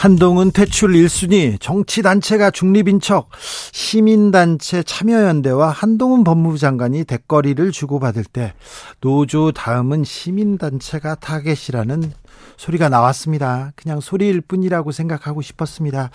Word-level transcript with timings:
한동훈 0.00 0.50
퇴출 0.50 0.92
1순위 0.92 1.60
정치 1.60 2.00
단체가 2.00 2.50
중립인 2.50 3.00
척 3.00 3.28
시민단체 3.72 4.82
참여연대와 4.82 5.68
한동훈 5.68 6.24
법무부 6.24 6.56
장관이 6.56 7.04
대거리를 7.04 7.70
주고받을 7.70 8.24
때 8.24 8.54
노조 9.02 9.52
다음은 9.52 10.04
시민단체가 10.04 11.16
타겟이라는 11.16 12.14
소리가 12.56 12.88
나왔습니다. 12.88 13.72
그냥 13.76 14.00
소리일 14.00 14.40
뿐이라고 14.40 14.90
생각하고 14.90 15.42
싶었습니다. 15.42 16.08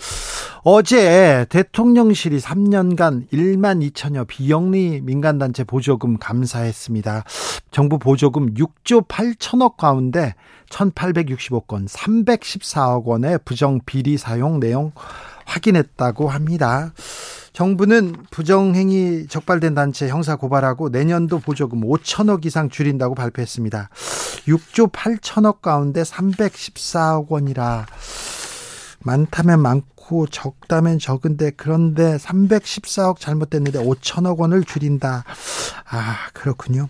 어제 0.68 1.46
대통령실이 1.48 2.40
3년간 2.40 3.28
1만 3.32 3.88
2천여 3.88 4.26
비영리 4.26 5.00
민간단체 5.00 5.62
보조금 5.62 6.18
감사했습니다. 6.18 7.22
정부 7.70 8.00
보조금 8.00 8.52
6조 8.52 9.06
8천억 9.06 9.76
가운데 9.76 10.34
1,865건 10.70 11.86
314억 11.88 13.04
원의 13.04 13.38
부정 13.44 13.78
비리 13.86 14.18
사용 14.18 14.58
내용 14.58 14.90
확인했다고 15.44 16.30
합니다. 16.30 16.92
정부는 17.52 18.16
부정행위 18.32 19.28
적발된 19.28 19.76
단체 19.76 20.08
형사 20.08 20.34
고발하고 20.34 20.88
내년도 20.88 21.38
보조금 21.38 21.82
5천억 21.82 22.44
이상 22.44 22.70
줄인다고 22.70 23.14
발표했습니다. 23.14 23.88
6조 24.48 24.90
8천억 24.90 25.60
가운데 25.60 26.02
314억 26.02 27.28
원이라 27.28 27.86
많다면 29.06 29.60
많고 29.60 30.26
적다면 30.26 30.98
적은데 30.98 31.52
그런데 31.56 32.16
314억 32.16 33.18
잘못됐는데 33.20 33.78
5천억 33.78 34.38
원을 34.38 34.64
줄인다. 34.64 35.24
아, 35.88 36.16
그렇군요. 36.34 36.88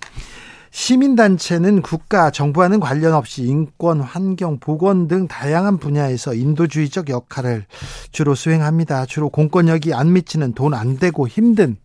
시민단체는 0.70 1.80
국가, 1.80 2.30
정부와는 2.30 2.80
관련 2.80 3.14
없이 3.14 3.44
인권, 3.44 4.00
환경, 4.00 4.58
보건 4.58 5.08
등 5.08 5.26
다양한 5.26 5.78
분야에서 5.78 6.34
인도주의적 6.34 7.08
역할을 7.08 7.64
주로 8.12 8.34
수행합니다. 8.34 9.06
주로 9.06 9.30
공권력이 9.30 9.94
안 9.94 10.12
미치는 10.12 10.52
돈 10.52 10.74
안 10.74 10.98
되고 10.98 11.26
힘든 11.28 11.76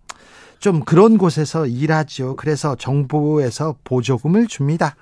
좀 0.59 0.83
그런 0.83 1.17
곳에서 1.17 1.65
일하죠. 1.65 2.35
그래서 2.35 2.75
정부에서 2.75 3.75
보조금을 3.83 4.47
줍니다. 4.47 4.95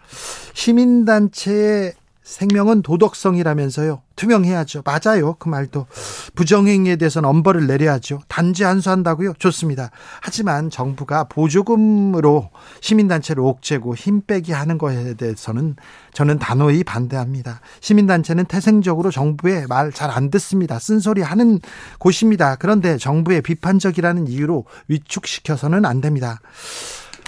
시민단체의 0.53 1.93
생명은 2.29 2.83
도덕성이라면서요. 2.83 4.01
투명해야죠. 4.15 4.83
맞아요. 4.85 5.33
그 5.39 5.49
말도. 5.49 5.87
부정행위에 6.35 6.97
대해서는 6.97 7.27
엄벌을 7.27 7.65
내려야죠. 7.65 8.21
단지 8.27 8.65
안수한다고요? 8.65 9.33
좋습니다. 9.39 9.89
하지만 10.21 10.69
정부가 10.69 11.23
보조금으로 11.23 12.51
시민단체를 12.81 13.41
옥죄고 13.41 13.95
힘 13.95 14.21
빼기 14.21 14.51
하는 14.51 14.77
것에 14.77 15.15
대해서는 15.15 15.75
저는 16.13 16.37
단호히 16.37 16.83
반대합니다. 16.83 17.61
시민단체는 17.81 18.45
태생적으로 18.45 19.09
정부의 19.09 19.65
말 19.67 19.91
잘 19.91 20.11
안 20.11 20.29
듣습니다. 20.29 20.77
쓴소리 20.77 21.21
하는 21.23 21.59
곳입니다. 21.97 22.57
그런데 22.57 22.97
정부의 22.97 23.41
비판적이라는 23.41 24.27
이유로 24.27 24.65
위축시켜서는 24.87 25.83
안 25.85 25.99
됩니다. 25.99 26.39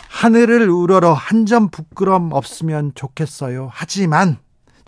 하늘을 0.09 0.69
우러러 0.69 1.13
한 1.13 1.45
점 1.47 1.69
부끄럼 1.69 2.31
없으면 2.33 2.91
좋겠어요. 2.93 3.69
하지만 3.73 4.37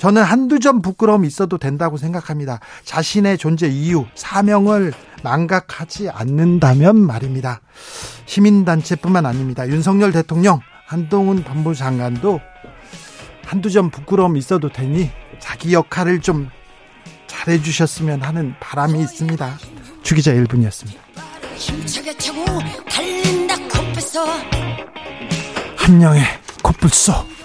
저는 0.04 0.22
한두 0.22 0.60
점 0.60 0.82
부끄러움 0.82 1.24
있어도 1.24 1.58
된다고 1.58 1.96
생각합니다. 1.96 2.60
자신의 2.84 3.38
존재 3.38 3.70
이유, 3.70 4.06
사명을 4.16 4.92
망각하지 5.24 6.10
않는다면 6.10 6.98
말입니다. 7.00 7.62
시민단체뿐만 8.26 9.26
아닙니다. 9.26 9.66
윤석열 9.66 10.12
대통령, 10.12 10.60
한동훈 10.88 11.46
법무부 11.46 11.74
장관도 11.74 12.42
한두 13.46 13.70
점 13.70 13.90
부끄러움 13.92 14.36
있어도 14.36 14.68
되니 14.68 15.10
자기 15.40 15.72
역할을 15.72 16.20
좀 16.20 16.50
잘해주셨으면 17.28 18.24
하는 18.24 18.56
바람이 18.60 19.00
있습니다. 19.00 19.58
주기자 20.02 20.34
1분이었습니다. 20.34 20.98
한영의 25.78 26.24
코뿔소 26.62 27.43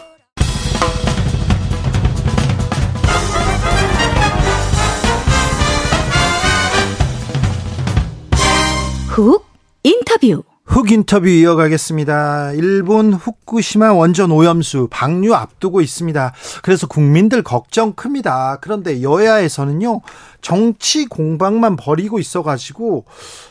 훅 9.18 9.44
인터뷰 9.82 10.44
훅 10.64 10.92
인터뷰 10.92 11.26
이어가겠습니다. 11.26 12.52
일본 12.52 13.12
후쿠시마 13.12 13.92
원전 13.92 14.30
오염수 14.30 14.86
방류 14.92 15.34
앞두고 15.34 15.80
있습니다. 15.80 16.34
그래서 16.62 16.86
국민들 16.86 17.42
걱정 17.42 17.94
큽니다. 17.94 18.58
그런데 18.60 19.02
여야에서는요, 19.02 20.02
정치 20.40 21.06
공방만 21.06 21.74
벌이고 21.76 22.20
있어가지고, 22.20 23.06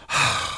하, 0.05 0.56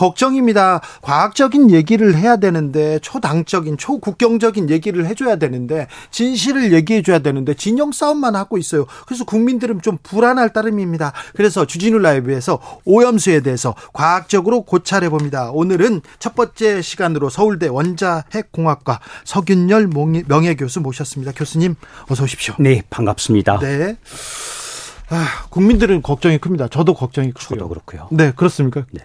걱정입니다. 0.00 0.80
과학적인 1.02 1.70
얘기를 1.70 2.16
해야 2.16 2.36
되는데 2.38 2.98
초당적인 3.00 3.76
초국경적인 3.76 4.70
얘기를 4.70 5.04
해줘야 5.04 5.36
되는데 5.36 5.88
진실을 6.10 6.72
얘기해줘야 6.72 7.18
되는데 7.18 7.52
진영 7.52 7.92
싸움만 7.92 8.34
하고 8.34 8.56
있어요. 8.56 8.86
그래서 9.06 9.24
국민들은 9.24 9.82
좀 9.82 9.98
불안할 10.02 10.54
따름입니다. 10.54 11.12
그래서 11.36 11.66
주진우 11.66 11.98
라이브에서 11.98 12.60
오염수에 12.86 13.40
대해서 13.40 13.74
과학적으로 13.92 14.62
고찰해 14.62 15.10
봅니다. 15.10 15.50
오늘은 15.50 16.00
첫 16.18 16.34
번째 16.34 16.80
시간으로 16.80 17.28
서울대 17.28 17.68
원자핵공학과 17.68 19.00
석윤열 19.26 19.90
명예교수 20.26 20.80
모셨습니다. 20.80 21.32
교수님 21.32 21.74
어서 22.08 22.24
오십시오. 22.24 22.54
네 22.58 22.82
반갑습니다. 22.88 23.58
네. 23.58 23.98
아, 25.10 25.26
국민들은 25.50 26.00
걱정이 26.02 26.38
큽니다. 26.38 26.68
저도 26.68 26.94
걱정이 26.94 27.32
크고요. 27.32 27.58
저도 27.58 27.68
그렇고요. 27.68 28.08
네, 28.12 28.32
그렇습니까? 28.34 28.86
네. 28.92 29.02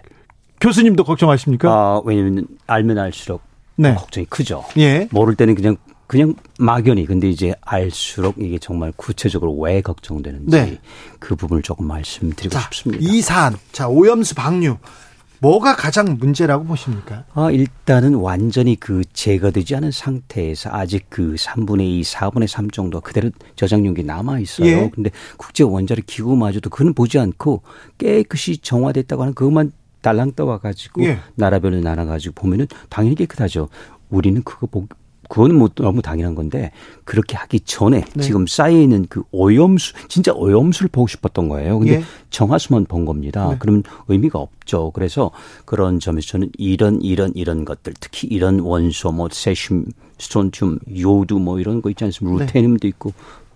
교수님도 0.65 1.03
걱정하십니까? 1.03 1.69
아, 1.69 2.01
왜냐면 2.05 2.47
알면 2.65 2.97
알수록 2.97 3.43
네. 3.75 3.93
걱정이 3.93 4.25
크죠. 4.25 4.63
예. 4.77 5.07
모를 5.11 5.35
때는 5.35 5.53
그냥 5.53 5.77
그냥 6.07 6.33
막연히 6.57 7.05
근데 7.05 7.29
이제 7.29 7.53
알수록 7.61 8.35
이게 8.39 8.57
정말 8.57 8.91
구체적으로 8.95 9.55
왜 9.59 9.81
걱정되는지 9.81 10.49
네. 10.49 10.79
그 11.19 11.35
부분을 11.35 11.61
조금 11.61 11.87
말씀드리고 11.87 12.49
자, 12.49 12.61
싶습니다. 12.61 13.03
이 13.07 13.21
사안, 13.21 13.55
자 13.71 13.87
오염수 13.87 14.33
방류 14.33 14.77
뭐가 15.39 15.75
가장 15.75 16.17
문제라고 16.19 16.63
보십니까? 16.63 17.25
아, 17.35 17.51
일단은 17.51 18.15
완전히 18.15 18.75
그 18.75 19.03
제거되지 19.13 19.75
않은 19.75 19.91
상태에서 19.91 20.71
아직 20.73 21.05
그 21.09 21.35
3분의 21.35 21.81
2, 21.81 22.01
4분의 22.01 22.47
3 22.47 22.71
정도 22.71 23.01
그대로 23.01 23.29
저장용기 23.55 24.03
남아 24.03 24.39
있어요. 24.39 24.67
예. 24.67 24.91
근데 24.91 25.11
국제 25.37 25.63
원자력 25.63 26.07
기구마저도 26.07 26.71
그는 26.71 26.95
보지 26.95 27.19
않고 27.19 27.61
깨끗이 27.99 28.57
정화됐다고 28.57 29.21
하는 29.21 29.35
그것만 29.35 29.71
달랑 30.05 30.33
떠와 30.33 30.59
가지고 30.59 31.03
예. 31.03 31.17
나라별로 31.33 31.81
나눠 31.81 32.05
가지고 32.05 32.35
보면은 32.35 32.67
당연히 32.89 33.15
깨끗하죠. 33.15 33.69
우리는 34.11 34.43
그거 34.43 34.67
보, 34.67 34.85
그거는 35.27 35.57
뭐 35.57 35.67
너무 35.73 36.03
당연한 36.03 36.35
건데 36.35 36.71
그렇게 37.05 37.35
하기 37.35 37.61
전에 37.61 38.05
네. 38.13 38.21
지금 38.21 38.45
쌓여 38.45 38.79
있는 38.79 39.07
그 39.09 39.23
오염수 39.31 39.93
진짜 40.07 40.31
오염수를 40.31 40.89
보고 40.91 41.07
싶었던 41.07 41.49
거예요. 41.49 41.79
근데 41.79 41.95
예. 41.95 42.03
정화수만 42.29 42.85
본 42.85 43.05
겁니다. 43.05 43.49
네. 43.49 43.55
그러면 43.57 43.81
의미가 44.07 44.37
없죠. 44.37 44.91
그래서 44.93 45.31
그런 45.65 45.99
점에서 45.99 46.27
저는 46.27 46.51
이런 46.59 47.01
이런 47.01 47.31
이런 47.33 47.65
것들 47.65 47.95
특히 47.99 48.27
이런 48.27 48.59
원소 48.59 49.11
뭐 49.11 49.27
세슘, 49.31 49.85
스트론튬, 50.19 50.81
요드 50.99 51.33
뭐 51.33 51.59
이런 51.59 51.81
거 51.81 51.89
있지 51.89 52.03
않습니까? 52.03 52.45
네. 52.45 52.45
루테늄도 52.45 52.87
있고 52.89 53.11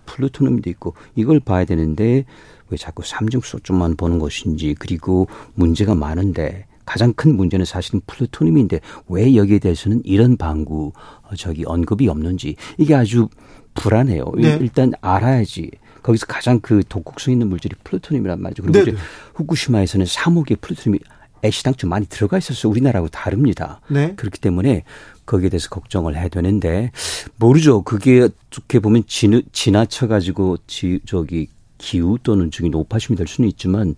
플루토늄도 0.06 0.68
있고 0.70 0.94
이걸 1.14 1.38
봐야 1.38 1.64
되는데 1.64 2.24
왜 2.70 2.76
자꾸 2.76 3.02
삼중수소만 3.04 3.96
보는 3.96 4.18
것인지 4.18 4.74
그리고 4.78 5.28
문제가 5.54 5.94
많은데 5.94 6.66
가장 6.84 7.12
큰 7.12 7.36
문제는 7.36 7.64
사실은 7.64 8.00
플루토늄인데 8.06 8.80
왜 9.08 9.36
여기에 9.36 9.60
대해서는 9.60 10.02
이런 10.04 10.36
방구 10.36 10.92
어, 11.22 11.34
저기 11.36 11.64
언급이 11.64 12.08
없는지 12.08 12.56
이게 12.78 12.94
아주 12.94 13.28
불안해요. 13.74 14.24
네. 14.36 14.58
일단 14.60 14.92
알아야지. 15.00 15.70
거기서 16.02 16.26
가장 16.26 16.60
그 16.60 16.82
독극성 16.88 17.32
있는 17.32 17.48
물질이 17.48 17.76
플루토늄이란 17.84 18.40
말이죠. 18.40 18.62
그리고 18.62 18.84
네. 18.84 18.90
이제 18.90 18.98
후쿠시마에서는 19.34 20.06
3억의 20.06 20.60
플루토늄이 20.60 20.98
애시당초 21.44 21.86
많이 21.86 22.06
들어가 22.06 22.38
있었어요. 22.38 22.70
우리나라하고 22.70 23.08
다릅니다. 23.08 23.80
네. 23.88 24.14
그렇기 24.16 24.40
때문에 24.40 24.84
거기에 25.26 25.48
대해서 25.48 25.68
걱정을 25.68 26.16
해야 26.16 26.28
되는데 26.28 26.90
모르죠. 27.36 27.82
그게 27.82 28.22
어떻게 28.22 28.80
보면 28.80 29.04
지나쳐 29.06 30.08
가지고 30.08 30.56
지 30.66 31.00
저기 31.06 31.48
기후 31.80 32.18
또는 32.22 32.50
중이 32.50 32.68
높아심이 32.70 33.16
될 33.16 33.26
수는 33.26 33.48
있지만 33.50 33.96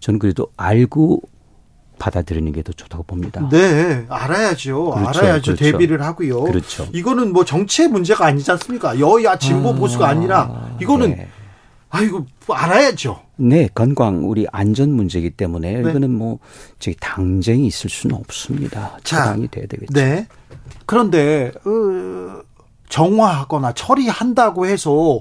저는 0.00 0.18
그래도 0.18 0.48
알고 0.56 1.22
받아들이는 1.98 2.52
게 2.52 2.62
더 2.62 2.72
좋다고 2.72 3.04
봅니다. 3.04 3.46
네, 3.50 4.04
알아야죠. 4.08 4.90
그렇죠, 4.90 5.20
알아야죠. 5.20 5.54
그렇죠. 5.54 5.56
대비를 5.56 6.02
하고요. 6.02 6.44
그렇죠. 6.44 6.88
이거는 6.92 7.32
뭐 7.32 7.44
정치의 7.44 7.88
문제가 7.88 8.26
아니지 8.26 8.50
않습니까? 8.50 8.98
여야 8.98 9.38
진보 9.38 9.70
아, 9.70 9.74
보수가 9.74 10.08
아 10.08 10.14
니라 10.14 10.76
이거는 10.80 11.10
네. 11.10 11.28
아이고 11.90 12.24
알아야죠. 12.48 13.20
네, 13.36 13.68
건강 13.74 14.28
우리 14.28 14.46
안전 14.50 14.92
문제이기 14.92 15.30
때문에 15.30 15.80
네. 15.82 15.90
이거는 15.90 16.10
뭐 16.10 16.38
저기 16.78 16.96
당쟁이 17.00 17.66
있을 17.66 17.90
수는 17.90 18.16
없습니다. 18.16 18.96
차당이 19.04 19.48
돼야 19.48 19.66
되겠죠. 19.66 19.92
네. 19.92 20.26
그런데 20.86 21.52
어, 21.66 22.40
정화하거나 22.90 23.72
처리한다고 23.72 24.66
해서 24.66 25.20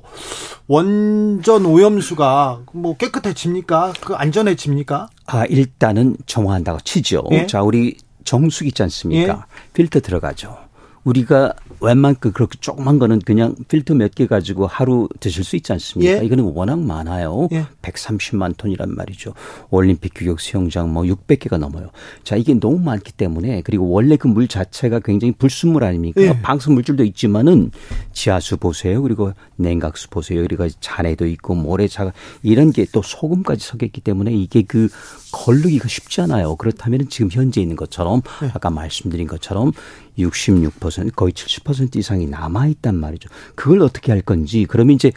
원전 0.68 1.66
오염수가 1.66 2.60
뭐 2.74 2.98
깨끗해집니까? 2.98 3.94
그 4.01 4.16
안전해집니까? 4.16 5.10
아, 5.27 5.45
일단은 5.45 6.18
정화한다고 6.25 6.80
치죠. 6.81 7.24
예? 7.31 7.48
자, 7.48 7.62
우리 7.62 7.98
정수기 8.25 8.68
있지 8.69 8.83
않습니까? 8.83 9.33
예? 9.33 9.71
필터 9.74 10.01
들어가죠. 10.01 10.57
우리가 11.04 11.54
웬만큼 11.81 12.34
그렇게 12.34 12.57
조그만 12.60 13.00
거는 13.00 13.19
그냥 13.19 13.56
필터 13.69 13.94
몇 13.96 14.12
개 14.16 14.28
가지고 14.28 14.68
하루 14.68 15.07
드실 15.19 15.44
수 15.46 15.56
있지 15.56 15.72
않습니까? 15.72 16.19
예. 16.22 16.25
이거는 16.25 16.44
워낙 16.44 16.78
많아요. 16.80 17.48
예. 17.54 17.66
130만 17.81 18.57
톤이란 18.57 18.96
말이죠. 18.96 19.34
올림픽 19.69 20.13
규격 20.13 20.40
수영장 20.42 20.92
뭐 20.92 21.04
600개가 21.04 21.57
넘어요. 21.57 21.90
자, 22.24 22.36
이게 22.36 22.54
너무 22.54 22.80
많기 22.80 23.13
때문에 23.13 23.62
그리고 23.62 23.90
원래 23.90 24.16
그 24.18 24.28
물 24.30 24.48
자체가 24.48 25.00
굉장히 25.00 25.31
불순물 25.31 25.84
아닙니까? 25.84 26.22
예. 26.22 26.40
방수 26.42 26.72
물질도 26.72 27.04
있지만은 27.06 27.72
지하수 28.13 28.57
보세요. 28.57 29.02
그리고 29.02 29.31
냉각수 29.56 30.10
보세요. 30.10 30.42
그리고 30.42 30.68
잔해도 30.81 31.25
있고 31.28 31.56
모래자가 31.56 32.12
이런 32.44 32.72
게 32.74 32.86
또 32.92 33.02
소금까지 33.04 33.63
섞였기 33.66 34.02
때문에 34.02 34.34
이게 34.34 34.63
그 34.63 34.90
걸르기가 35.31 35.88
쉽지 35.88 36.22
않아요. 36.22 36.56
그렇다면 36.56 37.07
지금 37.10 37.30
현재 37.31 37.62
있는 37.62 37.75
것처럼 37.75 38.22
네. 38.42 38.50
아까 38.54 38.72
말씀드린 38.72 39.28
것처럼 39.28 39.72
66% 40.17 41.15
거의 41.15 41.31
70% 41.33 41.95
이상이 41.95 42.25
남아 42.27 42.67
있단 42.67 42.95
말이죠. 42.95 43.29
그걸 43.56 43.81
어떻게 43.81 44.11
할 44.11 44.21
건지 44.21 44.65
그러면 44.67 44.95
이제 44.95 45.11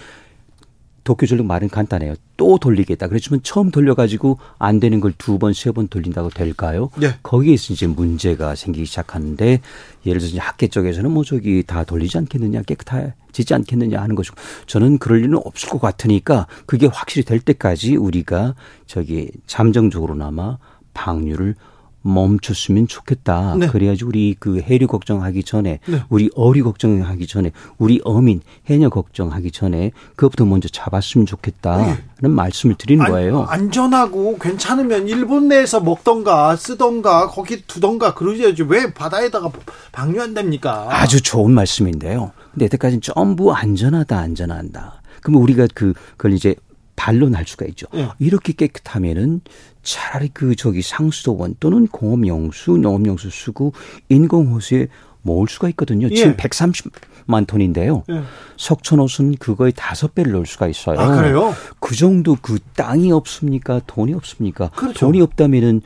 도쿄 1.04 1.26
전력 1.26 1.46
말은 1.46 1.68
간단해요. 1.68 2.14
또 2.36 2.58
돌리겠다. 2.58 3.08
그렇지만 3.08 3.40
처음 3.42 3.72
돌려가지고 3.72 4.38
안 4.60 4.78
되는 4.78 5.00
걸 5.00 5.12
두 5.18 5.36
번, 5.36 5.52
세 5.52 5.72
번 5.72 5.88
돌린다고 5.88 6.30
될까요? 6.30 6.90
네. 6.96 7.16
거기에서 7.24 7.74
이제 7.74 7.88
문제가 7.88 8.54
생기기 8.54 8.86
시작하는데 8.86 9.60
예를 10.06 10.20
들어서 10.20 10.38
학계 10.38 10.68
쪽에서는 10.68 11.10
뭐 11.10 11.24
저기 11.24 11.64
다 11.66 11.82
돌리지 11.82 12.18
않겠느냐, 12.18 12.62
깨끗하지지 12.62 13.52
않겠느냐 13.52 14.00
하는 14.00 14.14
것이고 14.14 14.36
저는 14.66 14.98
그럴 14.98 15.22
리는 15.22 15.36
없을 15.44 15.70
것 15.70 15.80
같으니까 15.80 16.46
그게 16.66 16.86
확실히 16.86 17.24
될 17.24 17.40
때까지 17.40 17.96
우리가 17.96 18.54
저기 18.86 19.28
잠정적으로나마 19.48 20.58
방류를 20.94 21.56
멈췄으면 22.02 22.86
좋겠다. 22.88 23.56
네. 23.56 23.66
그래야지 23.68 24.04
우리 24.04 24.36
그 24.38 24.60
해류 24.60 24.86
걱정하기 24.86 25.44
전에 25.44 25.80
네. 25.86 26.02
우리 26.08 26.30
어리 26.34 26.62
걱정하기 26.62 27.26
전에 27.26 27.52
우리 27.78 28.00
어민 28.04 28.40
해녀 28.66 28.88
걱정하기 28.88 29.50
전에 29.52 29.92
그것부터 30.16 30.44
먼저 30.44 30.68
잡았으면 30.68 31.26
좋겠다는 31.26 31.96
네. 32.20 32.28
말씀을 32.28 32.76
드리는 32.76 33.04
거예요. 33.04 33.42
안전하고 33.42 34.38
괜찮으면 34.38 35.08
일본 35.08 35.48
내에서 35.48 35.80
먹던가 35.80 36.56
쓰던가 36.56 37.28
거기 37.28 37.62
두던가 37.66 38.14
그러셔야지 38.14 38.64
왜 38.64 38.92
바다에다가 38.92 39.50
방류한답니까? 39.92 40.88
아주 40.90 41.22
좋은 41.22 41.52
말씀인데요. 41.52 42.32
근데 42.52 42.66
여태까지는 42.66 43.00
전부 43.00 43.52
안전하다 43.52 44.18
안전한다. 44.18 45.02
그러면 45.22 45.42
우리가 45.42 45.68
그 45.74 45.94
그걸 46.16 46.32
이제 46.32 46.54
발로 46.96 47.28
날 47.28 47.46
수가 47.46 47.66
있죠. 47.66 47.86
네. 47.92 48.08
이렇게 48.18 48.52
깨끗하면은 48.52 49.40
차라리 49.82 50.28
그 50.32 50.54
저기 50.54 50.82
상수도원 50.82 51.56
또는 51.58 51.86
공업용수, 51.86 52.76
농업용수 52.76 53.30
쓰고 53.30 53.72
인공호수에 54.08 54.88
모을 55.22 55.48
수가 55.48 55.68
있거든요. 55.70 56.08
예. 56.10 56.14
지금 56.14 56.36
130만 56.36 57.46
톤인데요. 57.46 58.04
예. 58.10 58.22
석촌호수는 58.56 59.36
그거의 59.36 59.72
다섯 59.74 60.14
배를 60.14 60.32
넣을 60.32 60.46
수가 60.46 60.68
있어요. 60.68 60.98
아, 60.98 61.16
그래요? 61.16 61.54
그 61.80 61.96
정도 61.96 62.36
그 62.40 62.58
땅이 62.74 63.10
없습니까? 63.12 63.80
돈이 63.86 64.14
없습니까? 64.14 64.70
그렇죠. 64.70 65.06
돈이 65.06 65.20
없다면은 65.20 65.82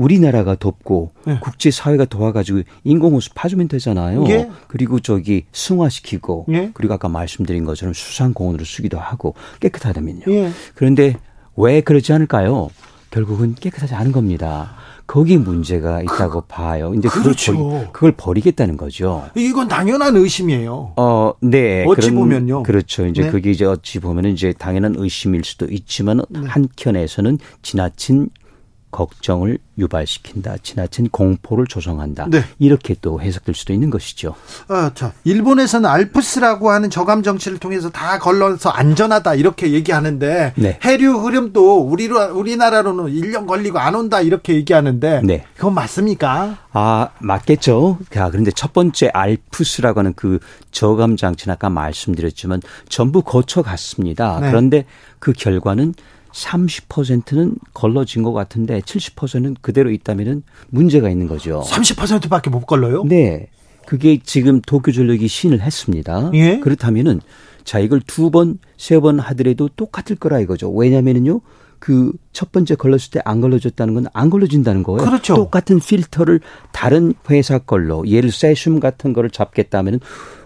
우리나라가 0.00 0.54
돕고 0.54 1.12
예. 1.28 1.38
국제 1.42 1.70
사회가 1.70 2.06
도와가지고 2.06 2.62
인공호수 2.84 3.30
파주면 3.34 3.68
되잖아요. 3.68 4.24
예. 4.28 4.50
그리고 4.66 4.98
저기 4.98 5.44
승화시키고 5.52 6.46
예. 6.52 6.70
그리고 6.72 6.94
아까 6.94 7.08
말씀드린 7.08 7.66
것처럼 7.66 7.92
수산공원으로 7.92 8.64
쓰기도 8.64 8.98
하고 8.98 9.34
깨끗하다면요. 9.60 10.22
예. 10.28 10.50
그런데 10.74 11.16
왜 11.54 11.82
그러지 11.82 12.14
않을까요? 12.14 12.70
결국은 13.10 13.54
깨끗하지 13.54 13.94
않은 13.94 14.12
겁니다. 14.12 14.74
거기 15.06 15.36
문제가 15.36 16.00
있다고 16.02 16.42
그, 16.42 16.46
봐요. 16.46 16.94
이제 16.96 17.08
그렇죠. 17.08 17.52
그걸, 17.52 17.70
버리, 17.70 17.92
그걸 17.92 18.12
버리겠다는 18.12 18.76
거죠. 18.76 19.28
이건 19.34 19.68
당연한 19.68 20.16
의심이에요. 20.16 20.92
어, 20.96 21.32
네. 21.42 21.84
어찌 21.86 22.10
그런, 22.10 22.14
보면요. 22.14 22.62
그렇죠. 22.62 23.06
이제 23.06 23.22
네. 23.22 23.30
그게 23.30 23.50
이제 23.50 23.64
어찌 23.64 23.98
보면은 23.98 24.30
이제 24.30 24.54
당연한 24.56 24.94
의심일 24.96 25.42
수도 25.44 25.66
있지만 25.68 26.22
네. 26.30 26.40
한켠에서는 26.46 27.38
지나친 27.62 28.30
걱정을 28.90 29.58
유발시킨다. 29.78 30.56
지나친 30.62 31.08
공포를 31.08 31.66
조성한다. 31.66 32.26
네. 32.28 32.44
이렇게 32.58 32.94
또 33.00 33.20
해석될 33.20 33.54
수도 33.54 33.72
있는 33.72 33.90
것이죠. 33.90 34.34
아, 34.68 34.90
자, 34.94 35.12
일본에서는 35.24 35.88
알프스라고 35.88 36.70
하는 36.70 36.90
저감 36.90 37.22
정치를 37.22 37.58
통해서 37.58 37.90
다 37.90 38.18
걸러서 38.18 38.70
안전하다 38.70 39.34
이렇게 39.34 39.72
얘기하는데 39.72 40.52
네. 40.56 40.78
해류 40.84 41.18
흐름도 41.18 41.80
우리로 41.80 42.34
우리나라로는 42.36 43.06
1년 43.06 43.46
걸리고 43.46 43.78
안 43.78 43.94
온다 43.94 44.20
이렇게 44.20 44.54
얘기하는데 44.54 45.22
네. 45.24 45.44
그건 45.56 45.74
맞습니까? 45.74 46.58
아, 46.72 47.08
맞겠죠. 47.20 47.98
자, 48.12 48.28
그런데 48.30 48.50
첫 48.50 48.72
번째 48.72 49.10
알프스라고 49.12 50.00
하는 50.00 50.12
그 50.14 50.38
저감 50.70 51.16
장치는 51.16 51.54
아까 51.54 51.70
말씀드렸지만 51.70 52.60
전부 52.88 53.22
거쳐 53.22 53.62
갔습니다. 53.62 54.38
네. 54.40 54.48
그런데 54.48 54.84
그 55.18 55.32
결과는 55.32 55.94
30%는 56.32 57.56
걸러진 57.74 58.22
것 58.22 58.32
같은데 58.32 58.80
70%는 58.80 59.56
그대로 59.60 59.90
있다면은 59.90 60.42
문제가 60.68 61.08
있는 61.10 61.26
거죠. 61.26 61.62
30%밖에 61.66 62.50
못 62.50 62.66
걸러요? 62.66 63.04
네. 63.04 63.48
그게 63.86 64.18
지금 64.22 64.60
도쿄 64.60 64.92
전력이 64.92 65.26
신을 65.26 65.60
했습니다. 65.60 66.30
예? 66.34 66.60
그렇다면은 66.60 67.20
자 67.64 67.78
이걸 67.78 68.00
두 68.06 68.30
번, 68.30 68.58
세 68.76 69.00
번 69.00 69.18
하더라도 69.20 69.68
똑같을 69.68 70.16
거라 70.16 70.40
이거죠. 70.40 70.70
왜냐면은요. 70.70 71.40
그 71.78 72.12
첫 72.32 72.52
번째 72.52 72.74
걸렀을 72.76 73.10
때 73.10 73.20
안 73.24 73.40
걸러졌다는 73.40 73.94
건 73.94 74.06
안 74.12 74.30
걸러진다는 74.30 74.82
거예요. 74.82 75.04
그렇죠. 75.08 75.34
똑같은 75.34 75.80
필터를 75.80 76.40
다른 76.72 77.14
회사 77.30 77.58
걸로 77.58 78.06
예를 78.06 78.30
세슘 78.30 78.80
같은 78.80 79.12
거를 79.12 79.30
잡겠다면은 79.30 79.98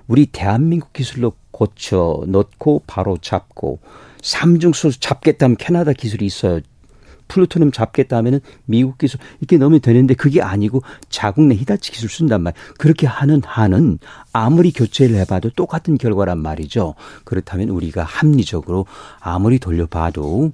우리 0.07 0.27
대한민국 0.27 0.93
기술로 0.93 1.33
고쳐 1.51 2.23
넣고 2.27 2.83
바로 2.87 3.19
잡고 3.21 3.81
삼중수 4.25 4.99
잡겠다면 5.01 5.57
캐나다 5.59 5.93
기술이 5.93 6.25
있어요. 6.27 6.61
플루토늄 7.29 7.73
잡겠다 7.73 8.17
하면은 8.19 8.41
미국 8.65 8.99
기술 8.99 9.21
이렇게 9.41 9.57
넣으면 9.57 9.81
되는데 9.81 10.15
그게 10.15 10.43
아니고 10.43 10.83
자국 11.09 11.47
내 11.47 11.55
히다치 11.55 11.93
기술 11.93 12.11
쓴단 12.11 12.43
말. 12.43 12.53
그렇게 12.79 13.07
하는 13.07 13.43
한은 13.45 13.99
아무리 14.33 14.73
교체를 14.73 15.17
해봐도 15.17 15.51
똑같은 15.51 15.97
결과란 15.97 16.39
말이죠. 16.41 16.95
그렇다면 17.25 17.69
우리가 17.69 18.03
합리적으로 18.03 18.87
아무리 19.21 19.59
돌려봐도 19.59 20.53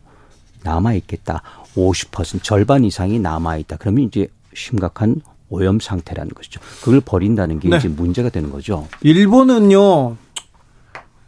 남아 0.63 0.95
있겠다. 0.95 1.43
50% 1.75 2.43
절반 2.43 2.85
이상이 2.85 3.19
남아 3.19 3.57
있다. 3.59 3.77
그러면 3.79 4.05
이제 4.05 4.29
심각한 4.55 5.23
오염 5.49 5.81
상태라는 5.81 6.33
것이죠. 6.33 6.61
그걸 6.83 7.01
버린다는 7.01 7.61
게 7.61 7.69
네. 7.69 7.77
이제 7.77 7.89
문제가 7.89 8.29
되는 8.31 8.51
거죠. 8.51 8.87
일본은요. 9.03 10.17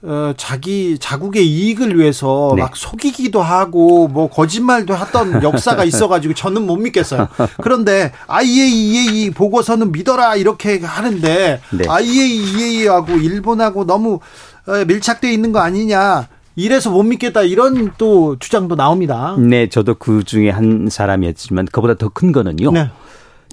어, 0.04 0.32
자기 0.36 0.98
자국의 0.98 1.46
이익을 1.46 1.96
위해서 1.96 2.52
네. 2.56 2.62
막 2.62 2.76
속이기도 2.76 3.40
하고 3.40 4.08
뭐 4.08 4.28
거짓말도 4.28 4.96
했던 4.96 5.42
역사가 5.44 5.84
있어가지고 5.84 6.34
저는 6.34 6.66
못 6.66 6.76
믿겠어요. 6.76 7.28
그런데 7.62 8.10
IAEA 8.26 9.30
보고서는 9.30 9.92
믿어라 9.92 10.34
이렇게 10.36 10.80
하는데 10.80 11.60
네. 11.70 11.84
IAEA하고 11.88 13.12
일본하고 13.12 13.86
너무 13.86 14.18
어, 14.66 14.84
밀착돼 14.86 15.32
있는 15.32 15.52
거 15.52 15.60
아니냐. 15.60 16.28
이래서 16.56 16.90
못 16.90 17.02
믿겠다 17.04 17.42
이런 17.42 17.92
또 17.96 18.36
주장도 18.38 18.74
나옵니다. 18.76 19.36
네, 19.38 19.68
저도 19.68 19.94
그 19.94 20.22
중에 20.24 20.50
한 20.50 20.88
사람이었지만 20.90 21.66
그보다 21.72 21.94
더 21.94 22.08
큰 22.10 22.32
거는요. 22.32 22.72
네. 22.72 22.90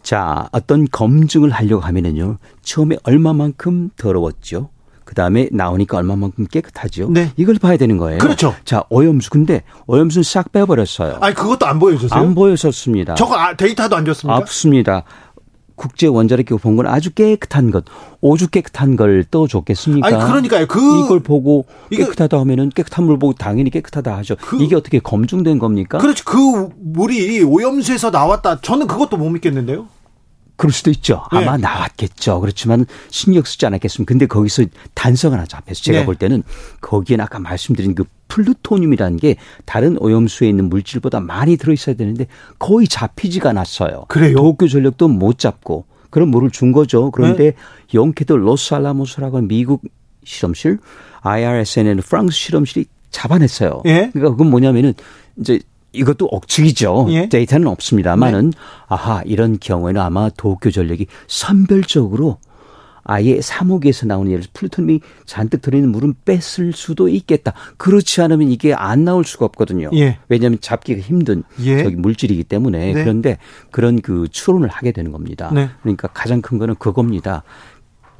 자, 0.01 0.49
어떤 0.51 0.87
검증을 0.89 1.49
하려고 1.51 1.81
하면은요. 1.83 2.37
처음에 2.63 2.97
얼마만큼 3.03 3.91
더러웠죠. 3.97 4.69
그 5.09 5.15
다음에 5.15 5.49
나오니까 5.51 5.97
얼마만큼 5.97 6.45
깨끗하죠. 6.51 7.09
네. 7.09 7.31
이걸 7.35 7.55
봐야 7.55 7.77
되는 7.77 7.97
거예요. 7.97 8.19
그렇죠. 8.19 8.53
자, 8.63 8.83
오염수. 8.91 9.31
근데 9.31 9.63
오염수는 9.87 10.21
싹 10.21 10.51
빼버렸어요. 10.51 11.17
아니, 11.19 11.33
그것도 11.33 11.65
안 11.65 11.79
보여줬어요? 11.79 12.19
안 12.19 12.35
보여줬습니다. 12.35 13.15
저거 13.15 13.35
아, 13.35 13.55
데이터도 13.55 13.95
안 13.95 14.05
줬습니까? 14.05 14.37
없습니다. 14.37 15.05
국제 15.73 16.05
원자력 16.05 16.45
기구 16.45 16.59
본 16.59 16.75
건 16.75 16.85
아주 16.85 17.09
깨끗한 17.11 17.71
것, 17.71 17.85
오죽 18.21 18.51
깨끗한 18.51 18.97
걸 18.97 19.23
떠줬겠습니까? 19.31 20.05
아니 20.07 20.15
그러니까요. 20.17 20.67
그 20.67 20.79
이걸 21.05 21.21
보고 21.21 21.65
깨끗하다 21.89 22.37
하면은 22.41 22.69
깨끗한 22.69 23.05
물 23.05 23.17
보고 23.17 23.33
당연히 23.33 23.71
깨끗하다 23.71 24.15
하죠. 24.17 24.35
그, 24.39 24.61
이게 24.61 24.75
어떻게 24.75 24.99
검증된 24.99 25.57
겁니까? 25.57 25.97
그렇지. 25.97 26.23
그 26.23 26.69
물이 26.79 27.41
오염수에서 27.41 28.11
나왔다. 28.11 28.59
저는 28.61 28.85
그것도 28.85 29.17
못 29.17 29.29
믿겠는데요. 29.31 29.87
그럴 30.59 30.73
수도 30.73 30.91
있죠. 30.91 31.23
아마 31.29 31.55
네. 31.55 31.61
나왔겠죠. 31.61 32.41
그렇지만 32.41 32.85
신경 33.09 33.43
쓰지 33.43 33.65
않았겠습니까? 33.65 34.11
근데 34.11 34.25
거기서 34.25 34.65
단서가 34.93 35.37
하나 35.37 35.45
잡혀서 35.45 35.81
제가 35.81 35.99
네. 35.99 36.05
볼 36.05 36.15
때는 36.15 36.43
거기에 36.81 37.15
아까 37.17 37.39
말씀드린 37.39 37.95
그 37.95 38.03
플루토늄이라는 38.27 39.17
게 39.19 39.37
다른 39.63 39.97
오염수에 39.97 40.49
있는 40.49 40.69
물질보다 40.69 41.21
많이 41.21 41.55
들어있어야 41.55 41.95
되는데 41.95 42.27
거의 42.59 42.89
잡히지가 42.89 43.51
않았어요. 43.51 44.03
그래요? 44.09 44.35
도쿄 44.35 44.67
전력도 44.67 45.07
못 45.07 45.39
잡고 45.39 45.85
그런 46.09 46.27
물을 46.27 46.51
준 46.51 46.73
거죠. 46.73 47.09
그런데 47.11 47.51
네. 47.51 47.53
영케도 47.93 48.35
로스알라모스라고 48.35 49.37
하는 49.37 49.47
미국 49.47 49.81
실험실, 50.25 50.79
IRSN은 51.21 52.01
프랑스 52.01 52.35
실험실이 52.35 52.85
잡아냈어요. 53.11 53.83
예? 53.85 54.09
그러니까 54.11 54.31
그건 54.31 54.49
뭐냐면은 54.49 54.93
이제 55.37 55.61
이것도 55.93 56.27
억측이죠. 56.27 57.07
예? 57.09 57.29
데이터는 57.29 57.67
없습니다만은 57.67 58.51
네. 58.51 58.57
아하 58.87 59.21
이런 59.25 59.57
경우에는 59.59 59.99
아마 60.01 60.29
도쿄 60.29 60.71
전력이 60.71 61.07
선별적으로 61.27 62.37
아예 63.03 63.41
사목에서 63.41 64.05
나오는 64.05 64.31
예를 64.31 64.43
들어 64.43 64.51
플루토늄이 64.53 64.99
잔뜩 65.25 65.63
들어있는 65.63 65.91
물은 65.91 66.13
뺐을 66.25 66.73
수도 66.73 67.09
있겠다. 67.09 67.53
그렇지 67.77 68.21
않으면 68.21 68.51
이게 68.51 68.73
안 68.75 69.03
나올 69.03 69.23
수가 69.23 69.45
없거든요. 69.45 69.89
예. 69.95 70.19
왜냐하면 70.27 70.59
잡기가 70.61 71.01
힘든 71.01 71.43
예. 71.61 71.83
저기 71.83 71.95
물질이기 71.95 72.43
때문에 72.43 72.93
네. 72.93 72.93
그런데 72.93 73.39
그런 73.71 73.99
그 74.01 74.27
추론을 74.29 74.69
하게 74.69 74.91
되는 74.91 75.11
겁니다. 75.11 75.49
네. 75.51 75.69
그러니까 75.81 76.07
가장 76.09 76.41
큰 76.41 76.59
거는 76.59 76.75
그겁니다. 76.75 77.41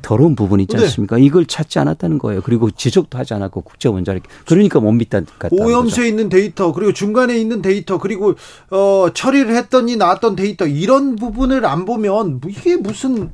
더러운 0.01 0.35
부분 0.35 0.59
있지 0.59 0.75
네. 0.75 0.83
않습니까? 0.83 1.17
네. 1.17 1.23
이걸 1.23 1.45
찾지 1.45 1.79
않았다는 1.79 2.17
거예요. 2.17 2.41
그리고 2.41 2.71
지적도 2.71 3.17
하지 3.17 3.33
않았고 3.33 3.61
국제 3.61 3.89
원자력 3.89 4.23
그러니까 4.45 4.79
못 4.79 4.91
믿다 4.91 5.21
같다. 5.39 5.49
오염수에 5.51 6.07
있는 6.07 6.29
데이터 6.29 6.71
그리고 6.71 6.93
중간에 6.93 7.37
있는 7.37 7.61
데이터 7.61 7.97
그리고 7.97 8.35
어 8.71 9.07
처리를 9.13 9.55
했더니 9.55 9.95
나왔던 9.95 10.35
데이터 10.35 10.65
이런 10.67 11.15
부분을 11.15 11.65
안 11.65 11.85
보면 11.85 12.41
이게 12.47 12.77
무슨 12.77 13.31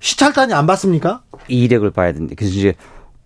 시찰단이 0.00 0.52
안 0.52 0.66
봤습니까? 0.66 1.22
이력을 1.48 1.88
봐야 1.90 2.12
되는데 2.12 2.34
그래서 2.34 2.54
이제 2.54 2.74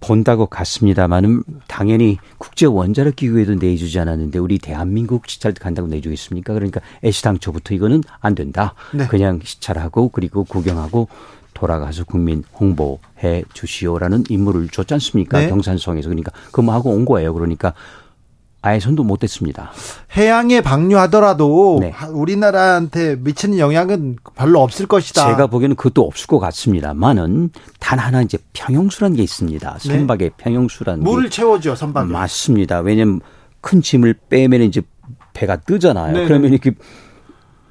본다고 0.01 0.47
갔습니다만은 0.47 1.43
당연히 1.67 2.19
국제 2.39 2.67
원자력 2.67 3.17
기구에도 3.17 3.55
내주지 3.55 3.99
않았는데 3.99 4.39
우리 4.39 4.59
대한민국 4.59 5.29
시찰 5.29 5.53
간다고 5.55 5.89
내주겠습니까? 5.89 6.53
그러니까 6.53 6.81
애시당초부터 7.03 7.75
이거는 7.75 8.03
안 8.21 8.35
된다. 8.35 8.75
네. 8.93 9.07
그냥 9.07 9.41
시찰하고 9.43 10.11
그리고 10.11 10.45
구경하고 10.45 11.09
돌아가서 11.57 12.05
국민 12.05 12.45
홍보해 12.61 13.43
주시오라는 13.55 14.25
임무를 14.29 14.69
줬지 14.69 14.93
않습니까? 14.95 15.41
네. 15.41 15.49
경산성에서 15.49 16.09
그러니까 16.11 16.31
그뭐 16.53 16.83
온 16.85 17.07
거예요. 17.07 17.33
그러니까 17.33 17.73
아예 18.61 18.79
손도 18.79 19.05
못 19.05 19.21
댔습니다. 19.21 19.71
해양에 20.17 20.61
방류하더라도 20.61 21.79
네. 21.81 21.95
우리나라한테 22.13 23.17
미치는 23.17 23.59
영향은 23.59 24.17
별로 24.35 24.61
없을 24.61 24.87
것이다. 24.87 25.29
제가 25.29 25.47
보기에는 25.47 25.77
그것도 25.77 26.03
없을 26.07 26.27
것 26.27 26.39
같습니다만은 26.41 27.51
단 27.81 27.99
하나 27.99 28.21
이제 28.23 28.39
평형수라는 28.53 29.17
게 29.17 29.23
있습니다. 29.23 29.79
네. 29.79 29.89
선박에 29.89 30.29
네. 30.29 30.31
평형수라는 30.37 31.05
물을 31.05 31.31
채워줘 31.31 31.75
선박에. 31.75 32.13
맞습니다. 32.13 32.81
왜냐면 32.81 33.21
큰 33.63 33.81
짐을 33.81 34.15
빼면 34.29 34.61
이제 34.63 34.83
배가 35.33 35.57
뜨잖아요. 35.57 36.13
네 36.13 36.25
그러면 36.27 36.53
이렇게 36.53 36.73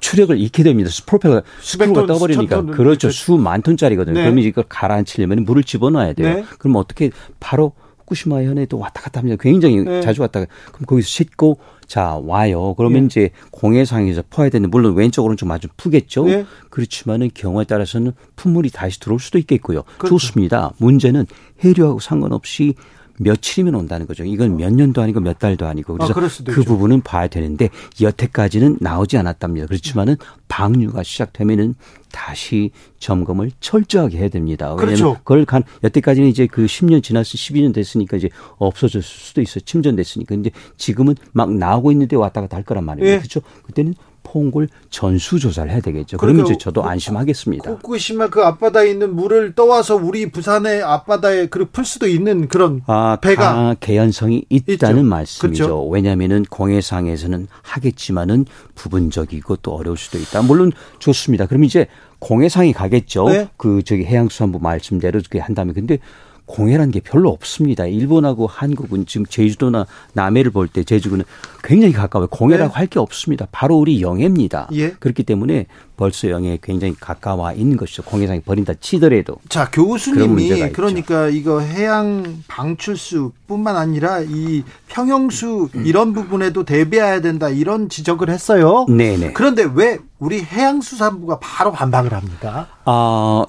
추력을 0.00 0.38
잃게 0.38 0.62
됩니다. 0.62 0.90
스프로펠러 0.90 1.42
스크루가 1.60 2.06
떠버리니까 2.06 2.62
그렇죠. 2.62 3.10
수만 3.10 3.62
톤짜리거든요. 3.62 4.14
네. 4.14 4.22
그러면 4.22 4.44
이걸 4.44 4.64
가라앉히려면 4.68 5.44
물을 5.44 5.62
집어넣어야 5.62 6.12
돼요. 6.12 6.34
네. 6.34 6.44
그럼 6.58 6.76
어떻게 6.76 7.10
바로 7.40 7.72
후쿠시마 8.06 8.42
현에도 8.42 8.78
왔다 8.78 9.02
갔다 9.02 9.20
합니다. 9.20 9.36
굉장히 9.40 9.82
네. 9.82 10.00
자주 10.00 10.22
왔다. 10.22 10.40
가 10.40 10.46
그럼 10.72 10.86
거기서 10.86 11.08
싣고 11.08 11.58
자 11.86 12.20
와요. 12.22 12.74
그러면 12.76 13.02
네. 13.02 13.06
이제 13.06 13.30
공해상에서 13.50 14.22
퍼야 14.30 14.48
되는 14.48 14.70
물론 14.70 14.94
왼쪽 14.94 15.24
오른쪽 15.24 15.46
마주 15.46 15.68
푸겠죠. 15.76 16.24
네. 16.24 16.46
그렇지만은 16.70 17.30
경우에 17.34 17.64
따라서는 17.64 18.12
품물이 18.36 18.70
다시 18.70 19.00
들어올 19.00 19.20
수도 19.20 19.38
있겠고요. 19.38 19.82
그렇죠. 19.98 20.18
좋습니다. 20.18 20.72
문제는 20.78 21.26
해류하고 21.64 21.98
상관없이 22.00 22.74
며칠이면 23.18 23.74
온다는 23.74 24.06
거죠. 24.06 24.24
이건 24.24 24.56
몇 24.56 24.72
년도 24.72 25.00
아니고 25.02 25.20
몇 25.20 25.38
달도 25.38 25.66
아니고 25.66 25.94
그래서 25.94 26.12
아, 26.12 26.52
그. 26.52 26.62
부분은 26.64 27.02
봐야 27.02 27.28
되는데 27.28 27.70
여태까지는 28.00 28.78
나오지 28.80 29.16
않았답니다. 29.18 29.66
그렇지만은 29.66 30.16
방류가 30.48 31.02
시작되면은 31.02 31.74
다시 32.12 32.70
점검을 32.98 33.50
철저하게 33.60 34.18
해야 34.18 34.28
됩니다. 34.28 34.74
그렇죠. 34.74 35.14
그걸 35.18 35.44
간 35.44 35.62
여태까지는 35.84 36.28
이제 36.28 36.46
그 36.46 36.66
10년 36.66 37.02
지났어 37.02 37.32
12년 37.32 37.74
됐으니까 37.74 38.16
이제 38.16 38.30
없어졌을 38.58 39.02
수도 39.02 39.40
있어요. 39.42 39.60
침전됐으니까. 39.64 40.34
근데 40.34 40.50
지금은 40.76 41.14
막 41.32 41.52
나오고 41.52 41.92
있는데 41.92 42.16
왔다 42.16 42.40
갔다 42.40 42.56
할 42.56 42.64
거란 42.64 42.84
말이에요. 42.84 43.10
예. 43.10 43.18
그렇죠? 43.18 43.40
그때는 43.64 43.94
포옹을 44.26 44.68
전수 44.90 45.38
조사를 45.38 45.70
해야 45.70 45.80
되겠죠. 45.80 46.16
그러면 46.16 46.44
이제 46.44 46.58
저도 46.58 46.84
안심하겠습니다. 46.84 47.70
후쿠시마 47.70 48.28
그 48.28 48.42
앞바다에 48.42 48.90
있는 48.90 49.14
물을 49.14 49.54
떠와서 49.54 49.94
우리 49.96 50.30
부산의 50.30 50.82
앞바다에 50.82 51.46
그풀 51.46 51.84
수도 51.84 52.08
있는 52.08 52.48
그런 52.48 52.82
아, 52.86 53.18
배가 53.20 53.76
개연성이 53.78 54.44
있다는 54.48 54.98
있죠. 54.98 55.08
말씀이죠. 55.08 55.64
그렇죠? 55.64 55.88
왜냐하면은 55.88 56.44
공해상에서는 56.50 57.46
하겠지만은 57.62 58.46
부분적이고 58.74 59.56
또 59.56 59.74
어려울 59.74 59.96
수도 59.96 60.18
있다. 60.18 60.42
물론 60.42 60.72
좋습니다. 60.98 61.46
그럼 61.46 61.64
이제 61.64 61.86
공해상이 62.18 62.72
가겠죠. 62.72 63.28
네? 63.28 63.48
그 63.56 63.82
저기 63.84 64.04
해양수산부 64.04 64.58
말씀대로 64.60 65.20
그렇게 65.20 65.38
한다면 65.38 65.74
근데 65.74 65.98
공해라는 66.46 66.92
게 66.92 67.00
별로 67.00 67.30
없습니다. 67.30 67.86
일본하고 67.86 68.46
한국은 68.46 69.04
지금 69.06 69.26
제주도나 69.26 69.86
남해를 70.14 70.50
볼 70.52 70.68
때 70.68 70.82
제주도는 70.84 71.24
굉장히 71.62 71.92
가까워요. 71.92 72.28
공해라고 72.28 72.72
네. 72.72 72.76
할게 72.76 72.98
없습니다. 72.98 73.46
바로 73.50 73.76
우리 73.76 74.00
영해입니다. 74.00 74.68
예. 74.72 74.90
그렇기 74.90 75.24
때문에 75.24 75.66
벌써 75.96 76.28
영해에 76.28 76.58
굉장히 76.62 76.94
가까워 76.98 77.52
있는 77.52 77.76
것이죠. 77.76 78.02
공해상이 78.04 78.40
버린다 78.40 78.74
치더라도. 78.80 79.36
자, 79.48 79.70
교수님이 79.70 80.70
그러니까 80.72 81.28
있죠. 81.28 81.36
이거 81.36 81.60
해양 81.60 82.42
방출수뿐만 82.48 83.76
아니라 83.76 84.20
이 84.20 84.62
평형수 84.88 85.70
이런 85.84 86.12
부분에도 86.12 86.64
대비해야 86.64 87.20
된다 87.20 87.48
이런 87.48 87.88
지적을 87.88 88.30
했어요. 88.30 88.86
네네. 88.88 89.32
그런데 89.32 89.68
왜 89.74 89.98
우리 90.18 90.42
해양수산부가 90.42 91.38
바로 91.40 91.72
반박을 91.72 92.12
합니까? 92.12 92.68
아, 92.84 93.44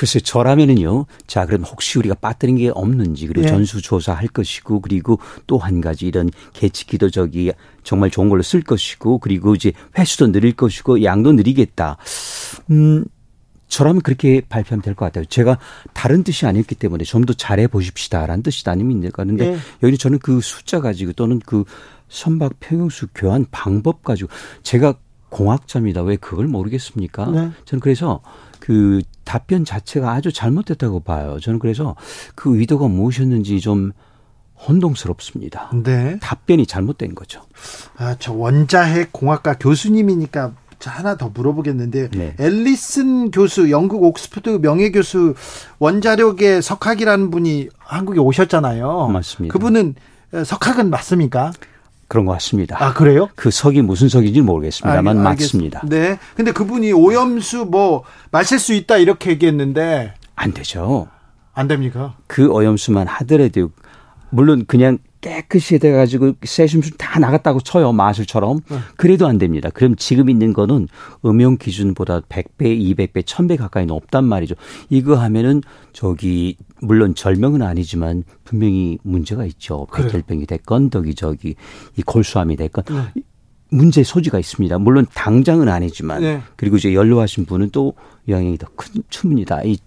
글쎄 0.00 0.18
저라면은요. 0.18 1.04
자, 1.26 1.44
그럼 1.44 1.62
혹시 1.64 1.98
우리가 1.98 2.14
빠뜨린 2.14 2.56
게 2.56 2.70
없는지 2.72 3.26
그리고 3.26 3.44
예. 3.44 3.48
전수조사할 3.50 4.28
것이고 4.28 4.80
그리고 4.80 5.18
또 5.46 5.58
한 5.58 5.82
가지 5.82 6.06
이런 6.06 6.30
계측기도 6.54 7.10
저기 7.10 7.52
정말 7.84 8.08
좋은 8.10 8.30
걸로 8.30 8.42
쓸 8.42 8.62
것이고 8.62 9.18
그리고 9.18 9.54
이제 9.54 9.72
횟수도 9.98 10.32
늘릴 10.32 10.54
것이고 10.54 11.02
양도 11.04 11.32
늘리겠다. 11.32 11.98
음. 12.70 13.04
저라면 13.68 14.00
그렇게 14.00 14.40
발표하면 14.48 14.80
될 14.82 14.94
것 14.94 15.04
같아요. 15.04 15.26
제가 15.26 15.58
다른 15.92 16.24
뜻이 16.24 16.46
아니었기 16.46 16.76
때문에 16.76 17.04
좀 17.04 17.26
더 17.26 17.34
잘해 17.34 17.66
보십시다라는 17.66 18.42
뜻이 18.42 18.68
아닙니까? 18.70 19.22
그런데 19.22 19.52
예. 19.52 19.58
여기 19.82 19.98
저는 19.98 20.18
그 20.20 20.40
숫자 20.40 20.80
가지고 20.80 21.12
또는 21.12 21.40
그 21.44 21.64
선박 22.08 22.58
평형수 22.58 23.08
교환 23.14 23.44
방법 23.50 24.02
가지고 24.02 24.30
제가 24.62 24.94
공학자입니다. 25.28 26.02
왜 26.02 26.16
그걸 26.16 26.46
모르겠습니까? 26.48 27.26
네. 27.26 27.50
저는 27.66 27.80
그래서 27.80 28.22
그 28.70 29.02
답변 29.24 29.64
자체가 29.64 30.12
아주 30.12 30.32
잘못됐다고 30.32 31.00
봐요. 31.00 31.40
저는 31.40 31.58
그래서 31.58 31.96
그 32.36 32.56
의도가 32.56 32.86
무엇이었는지 32.86 33.58
좀 33.58 33.90
혼동스럽습니다. 34.64 35.72
네. 35.82 36.20
답변이 36.20 36.64
잘못된 36.66 37.16
거죠. 37.16 37.42
아, 37.96 38.14
저 38.20 38.32
원자핵 38.32 39.12
공학과 39.12 39.54
교수님이니까 39.58 40.52
하나 40.84 41.16
더 41.16 41.30
물어보겠는데 41.30 42.10
네. 42.10 42.36
앨리슨 42.38 43.32
교수 43.32 43.72
영국 43.72 44.04
옥스퍼드 44.04 44.60
명예 44.62 44.92
교수 44.92 45.34
원자력의 45.80 46.62
석학이라는 46.62 47.32
분이 47.32 47.70
한국에 47.76 48.20
오셨잖아요. 48.20 49.08
맞습니다. 49.08 49.52
그분은 49.52 49.96
석학은 50.44 50.90
맞습니까? 50.90 51.50
그런 52.10 52.26
것 52.26 52.32
같습니다. 52.32 52.76
아, 52.84 52.92
그래요? 52.92 53.28
그 53.36 53.52
석이 53.52 53.82
무슨 53.82 54.08
석인지 54.08 54.40
모르겠습니다만 54.40 55.18
알, 55.18 55.22
맞습니다. 55.22 55.82
네. 55.86 56.18
근데 56.34 56.50
그분이 56.50 56.92
오염수 56.92 57.66
뭐 57.70 58.02
마실 58.32 58.58
수 58.58 58.74
있다 58.74 58.96
이렇게 58.96 59.30
얘기했는데 59.30 60.14
안 60.34 60.52
되죠. 60.52 61.06
안 61.54 61.68
됩니까? 61.68 62.16
그 62.26 62.48
오염수만 62.48 63.06
하더라도 63.06 63.70
물론 64.30 64.64
그냥 64.66 64.98
깨끗이 65.20 65.78
돼가지고 65.78 66.34
세심수 66.42 66.96
다 66.96 67.18
나갔다고 67.18 67.60
쳐요 67.60 67.92
마술처럼 67.92 68.60
네. 68.68 68.78
그래도 68.96 69.26
안 69.26 69.38
됩니다. 69.38 69.68
그럼 69.70 69.94
지금 69.96 70.30
있는 70.30 70.52
거는 70.52 70.88
음용 71.24 71.58
기준보다 71.58 72.20
100배, 72.20 72.96
200배, 72.96 73.22
1000배 73.24 73.58
가까이 73.58 73.86
높단 73.86 74.24
말이죠. 74.24 74.54
이거 74.88 75.16
하면은 75.16 75.62
저기 75.92 76.56
물론 76.80 77.14
절명은 77.14 77.62
아니지만 77.62 78.24
분명히 78.44 78.98
문제가 79.02 79.44
있죠. 79.46 79.86
백혈병이 79.94 80.46
됐건 80.46 80.90
덕이 80.90 81.14
저기 81.14 81.54
이 81.96 82.02
골수암이 82.02 82.56
됐건 82.56 82.84
네. 82.84 83.22
문제 83.70 84.02
소지가 84.02 84.38
있습니다. 84.38 84.78
물론 84.78 85.06
당장은 85.14 85.68
아니지만 85.68 86.22
네. 86.22 86.42
그리고 86.56 86.76
이제 86.76 86.94
연로하신 86.94 87.44
분은 87.44 87.70
또 87.70 87.94
영향이 88.28 88.58
더 88.58 88.66
큰, 88.74 89.02
춥니다. 89.10 89.62
이 89.64 89.78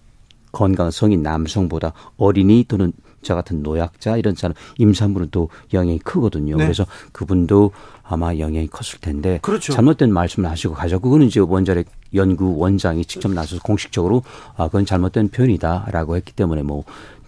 건강성이 0.51 1.17
남성보다 1.17 1.93
어린이 2.17 2.63
또는 2.67 2.93
저 3.23 3.35
같은 3.35 3.63
노약자 3.63 4.17
이런 4.17 4.35
사람 4.35 4.53
임산부는 4.77 5.29
또 5.31 5.49
영향이 5.73 5.99
크거든요. 5.99 6.57
네. 6.57 6.65
그래서 6.65 6.85
그분도 7.11 7.71
아마 8.03 8.35
영향이 8.35 8.67
컸을 8.67 8.99
텐데 9.01 9.39
그렇죠. 9.41 9.73
잘못된 9.73 10.11
말씀을 10.13 10.49
하시고 10.49 10.73
가죠. 10.73 10.99
그거는 10.99 11.27
이제 11.27 11.39
원자력 11.39 11.85
연구 12.13 12.57
원장이 12.57 13.05
직접 13.05 13.31
나서서 13.31 13.61
공식적으로 13.63 14.21
아 14.55 14.65
그건 14.65 14.85
잘못된 14.85 15.29
표현이다라고 15.29 16.15
했기 16.15 16.33
때문에 16.33 16.61
뭐 16.61 16.83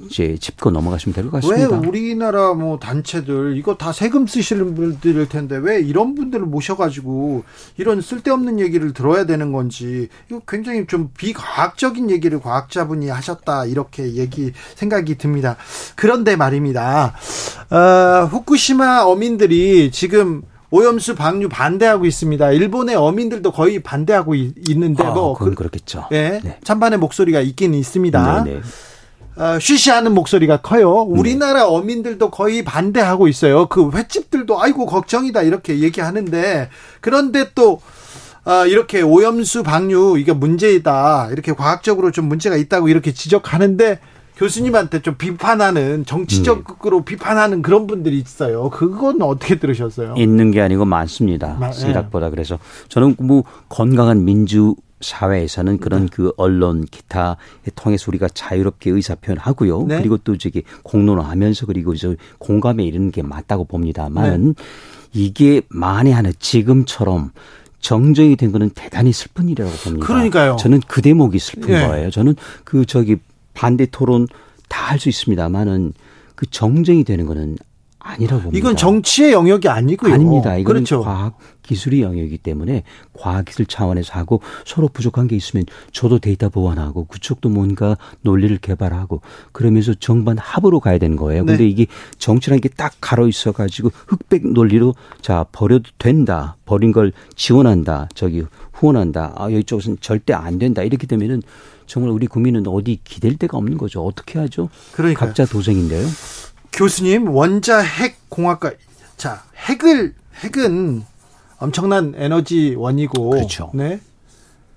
이제 0.10 0.38
짚고 0.38 0.72
넘어가시면 0.72 1.14
될 1.14 1.26
것 1.26 1.42
같습니다. 1.42 1.70
왜 1.80 1.88
우리나라 1.88 2.54
뭐 2.54 2.78
단체들 2.80 3.58
이거 3.58 3.76
다 3.76 3.92
세금 3.92 4.28
쓰시는 4.28 4.76
분들일 4.76 5.28
텐데 5.30 5.58
왜 5.58 5.80
이런 5.80 6.16
분들을 6.16 6.46
모셔가지고 6.46 7.44
이런 7.78 8.02
쓸데없는 8.02 8.60
얘기를 8.60 8.94
들어야 8.94 9.26
되는 9.26 9.52
건지 9.52 10.10
이거 10.30 10.42
굉장히 10.48 10.86
좀 10.88 11.12
비과학적인 11.18 12.10
얘기를 12.12 12.40
과학자분이 12.40 13.10
하셨다 13.10 13.66
이렇게 13.66 14.14
얘기 14.16 14.52
생각이 14.76 15.18
듭니다. 15.18 15.56
그런데 15.96 16.36
말입니다. 16.36 17.14
어, 17.70 18.26
후쿠시마 18.30 19.04
어민들이 19.04 19.92
지금 19.92 20.42
오염수 20.72 21.16
방류 21.16 21.48
반대하고 21.50 22.06
있습니다. 22.06 22.52
일본의 22.52 22.96
어민들도 22.96 23.52
거의 23.52 23.82
반대하고 23.82 24.36
있는데 24.36 25.04
아, 25.04 25.12
뭐 25.12 25.34
그건 25.34 25.56
그 25.56 25.64
렇겠죠. 25.64 26.08
예, 26.12 26.42
네. 26.44 26.60
찬반의 26.64 27.00
목소리가 27.00 27.40
있긴 27.40 27.74
있습니다. 27.74 28.44
네, 28.44 28.54
네. 28.56 28.62
어, 29.38 29.60
쉬쉬하는 29.60 30.14
목소리가 30.14 30.58
커요. 30.58 30.92
우리나라 31.02 31.62
네. 31.62 31.66
어민들도 31.66 32.30
거의 32.30 32.64
반대하고 32.64 33.28
있어요. 33.28 33.68
그 33.68 33.92
횟집들도 33.92 34.62
아이고 34.62 34.86
걱정이다 34.86 35.42
이렇게 35.42 35.80
얘기하는데 35.80 36.70
그런데 37.02 37.50
또 37.54 37.82
어, 38.46 38.66
이렇게 38.68 39.02
오염수 39.02 39.64
방류 39.64 40.18
이게 40.20 40.32
문제이다 40.32 41.30
이렇게 41.32 41.52
과학적으로 41.52 42.12
좀 42.12 42.26
문제가 42.30 42.56
있다고 42.56 42.88
이렇게 42.88 43.12
지적하는데 43.12 44.00
교수님한테 44.38 45.02
좀 45.02 45.16
비판하는 45.18 46.06
정치적으로 46.06 47.00
네. 47.00 47.06
비판하는 47.06 47.62
그런 47.62 47.88
분들이 47.88 48.20
있어요. 48.20 48.70
그건 48.70 49.22
어떻게 49.22 49.56
들으셨어요? 49.60 50.16
있는 50.18 50.52
게 50.52 50.62
아니고 50.62 50.86
많습니다. 50.86 51.56
마, 51.60 51.72
생각보다 51.72 52.28
네. 52.28 52.32
그래서 52.32 52.60
저는 52.90 53.16
뭐 53.20 53.44
건강한 53.70 54.26
민주 54.26 54.76
사회에서는 55.06 55.78
그런 55.78 56.04
네. 56.04 56.10
그 56.12 56.32
언론 56.38 56.86
기타에 56.86 57.36
통해서 57.76 58.06
우리가 58.10 58.28
자유롭게 58.30 58.92
의사 58.92 59.16
표현하고요. 59.16 59.84
네. 59.84 59.98
그리고 60.00 60.18
또 60.18 60.38
저기 60.38 60.64
공론화하면서 60.84 61.66
그리고 61.68 61.96
저 61.96 62.16
공감에 62.40 62.84
이르는 62.84 63.12
게 63.12 63.22
맞다고 63.22 63.66
봅니다만 63.66 64.54
네. 64.56 64.64
이게 65.14 65.62
만에 65.70 66.12
하나 66.12 66.32
지금처럼 66.38 67.32
정정이 67.80 68.36
된 68.36 68.52
거는 68.52 68.72
대단히 68.72 69.12
슬픈 69.14 69.48
일이라고 69.50 69.72
봅니다. 69.84 70.08
그러니까요. 70.08 70.56
저는 70.60 70.82
그 70.88 71.02
대목이 71.02 71.38
슬픈 71.40 71.70
네. 71.70 71.88
거예요. 71.88 72.10
저는 72.10 72.36
그 72.64 72.86
저기 72.86 73.18
반대 73.54 73.86
토론 73.86 74.28
다 74.68 74.90
할 74.90 75.00
수 75.00 75.10
있습니다만은 75.10 75.94
그 76.36 76.46
정정이 76.48 77.04
되는 77.04 77.26
거는 77.26 77.58
아니라고 78.06 78.44
봅니다. 78.44 78.58
이건 78.60 78.76
정치의 78.78 79.32
영역이 79.34 79.68
아니고요. 79.68 80.14
아닙니다. 80.14 80.56
이건 80.58 80.74
그렇죠. 80.76 81.02
과학 81.02 81.38
기술의 81.64 82.02
영역이기 82.04 82.38
때문에 82.38 82.84
과학 83.14 83.46
기술 83.46 83.66
차원에서 83.66 84.14
하고 84.14 84.42
서로 84.64 84.88
부족한 84.88 85.28
게 85.28 85.36
있으면 85.36 85.66
저도 85.92 86.20
데이터 86.20 86.50
보완하고 86.50 87.06
그쪽도 87.06 87.50
뭔가 87.50 87.98
논리를 88.22 88.56
개발하고 88.60 89.22
그러면서 89.52 89.96
정반 89.96 90.38
합으로 90.38 90.80
가야 90.80 91.00
되는 91.00 91.18
거예요. 91.18 91.44
네. 91.44 91.54
근데 91.54 91.68
이게 91.68 91.88
정치라는 92.20 92.62
게 92.62 92.70
딱 92.76 92.94
가로 93.00 93.30
있어 93.30 93.54
가지고 93.54 93.90
흑백 94.06 94.46
논리로 94.46 94.96
자 95.22 95.46
버려도 95.54 95.92
된다. 95.98 96.58
버린 96.66 96.92
걸 96.92 97.14
지원한다. 97.36 98.10
저기 98.14 98.44
후원한다. 98.74 99.34
아, 99.38 99.50
이쪽은 99.50 99.98
절대 100.02 100.34
안 100.34 100.60
된다. 100.60 100.84
이렇게 100.84 101.08
되면은 101.08 101.42
정말 101.86 102.12
우리 102.12 102.28
국민은 102.28 102.68
어디 102.68 103.00
기댈 103.06 103.38
데가 103.38 103.58
없는 103.58 103.78
거죠. 103.78 104.04
어떻게 104.06 104.40
하죠? 104.40 104.70
그러니까 104.92 105.26
각자 105.28 105.46
도생인데요. 105.46 106.06
교수님 106.76 107.34
원자 107.34 107.80
핵 107.80 108.18
공학과 108.30 108.72
자 109.16 109.44
핵을 109.56 110.14
핵은 110.44 111.04
엄청난 111.58 112.14
에너지 112.18 112.76
원이고 112.76 113.30
그렇죠. 113.30 113.72
네. 113.74 114.02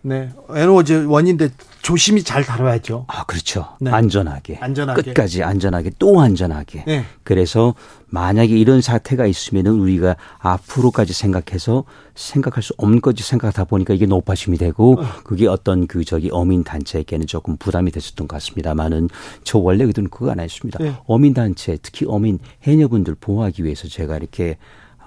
네. 0.03 0.31
에너지 0.55 0.95
원인데 0.95 1.51
조심히 1.83 2.23
잘 2.23 2.45
다뤄야죠. 2.45 3.07
아, 3.09 3.25
그렇죠. 3.25 3.77
네. 3.81 3.91
안전하게. 3.91 4.59
안전하게. 4.61 5.03
끝까지 5.03 5.43
안전하게 5.43 5.93
또 5.99 6.21
안전하게. 6.21 6.85
네. 6.87 7.05
그래서 7.25 7.75
만약에 8.07 8.57
이런 8.57 8.81
사태가 8.81 9.27
있으면은 9.27 9.73
우리가 9.73 10.17
앞으로까지 10.39 11.13
생각해서 11.13 11.85
생각할 12.15 12.63
수 12.63 12.75
없는 12.79 13.01
거지 13.01 13.23
생각하다 13.23 13.65
보니까 13.65 13.95
이게 13.95 14.07
높아심이 14.07 14.57
되고 14.59 15.01
어. 15.01 15.05
그게 15.25 15.47
어떤 15.47 15.87
그 15.87 16.05
저기 16.05 16.31
어민 16.33 16.65
단체에게는 16.65 17.27
조금 17.27 17.57
부담이 17.57 17.91
됐었던 17.91 18.29
것 18.29 18.37
같습니다만은 18.37 19.09
저 19.45 19.59
원래 19.59 19.87
그든 19.87 20.09
그거 20.11 20.31
안 20.31 20.41
했습니다. 20.41 20.79
네. 20.83 20.95
어민 21.07 21.35
단체 21.35 21.79
특히 21.83 22.07
어민 22.09 22.39
해녀분들 22.63 23.17
보호하기 23.21 23.65
위해서 23.65 23.89
제가 23.89 24.17
이렇게 24.17 24.53
아, 24.53 24.57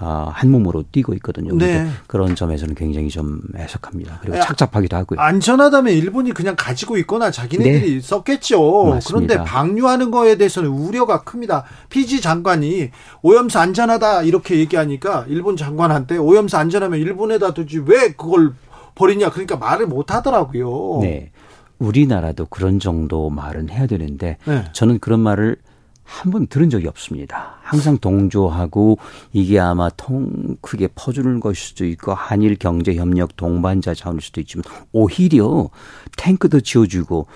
한 0.02 0.52
몸으로 0.52 0.84
뛰고 0.92 1.14
있거든요. 1.16 1.56
네. 1.56 1.88
그런 2.08 2.36
점에서는 2.36 2.76
굉장히 2.76 3.10
좀 3.10 3.42
해석합니다. 3.56 4.20
그리고 4.22 4.38
아, 4.38 4.42
착잡하기도 4.42 4.96
하고요. 4.98 5.20
안전하다면 5.20 5.94
일본이 5.94 6.32
그냥 6.32 6.56
가지고 6.58 6.98
있거나 6.98 7.32
자기네들이 7.32 7.96
네. 7.96 8.02
썼겠죠. 8.02 8.86
맞습니다. 8.86 9.34
그런데 9.36 9.50
방류하는 9.50 10.12
거에 10.12 10.38
대해서는 10.38 10.70
우려가 10.70 11.22
큽니다. 11.24 11.66
피지 11.90 12.22
장관이 12.22 12.90
오염수 13.22 13.60
안전하다 13.60 14.24
이렇게 14.24 14.58
얘기하니까 14.60 15.26
일본 15.28 15.56
장관한테 15.56 16.18
오염수 16.18 16.58
안전하면 16.58 17.00
일본에다 17.00 17.54
두지 17.54 17.84
왜 17.86 18.14
그걸 18.14 18.54
버리냐 18.96 19.30
그러니까 19.30 19.58
말을 19.58 19.88
못 19.88 20.12
하더라고요. 20.12 21.00
네. 21.02 21.32
우리나라도 21.80 22.46
그런 22.46 22.80
정도 22.80 23.30
말은 23.30 23.70
해야 23.70 23.88
되는데 23.88 24.38
네. 24.46 24.66
저는 24.74 25.00
그런 25.00 25.20
말을 25.20 25.58
한 26.12 26.30
번 26.32 26.46
들은 26.48 26.70
적이 26.70 26.88
없습니다. 26.88 27.56
항상 27.64 27.98
동조하고 27.98 28.98
이게 29.32 29.60
아마 29.60 29.90
통 29.90 30.58
크게 30.62 30.90
퍼주는 30.94 31.40
것일 31.40 31.56
수도 31.56 31.86
있고 31.86 32.14
한일 32.14 32.58
경제 32.58 32.94
협력 32.94 33.38
동반자 33.38 33.94
차원일 33.94 34.22
수도 34.22 34.42
있지만 34.42 34.64
오히려 34.92 35.70
탱크도 36.18 36.62
지어주고 36.62 37.28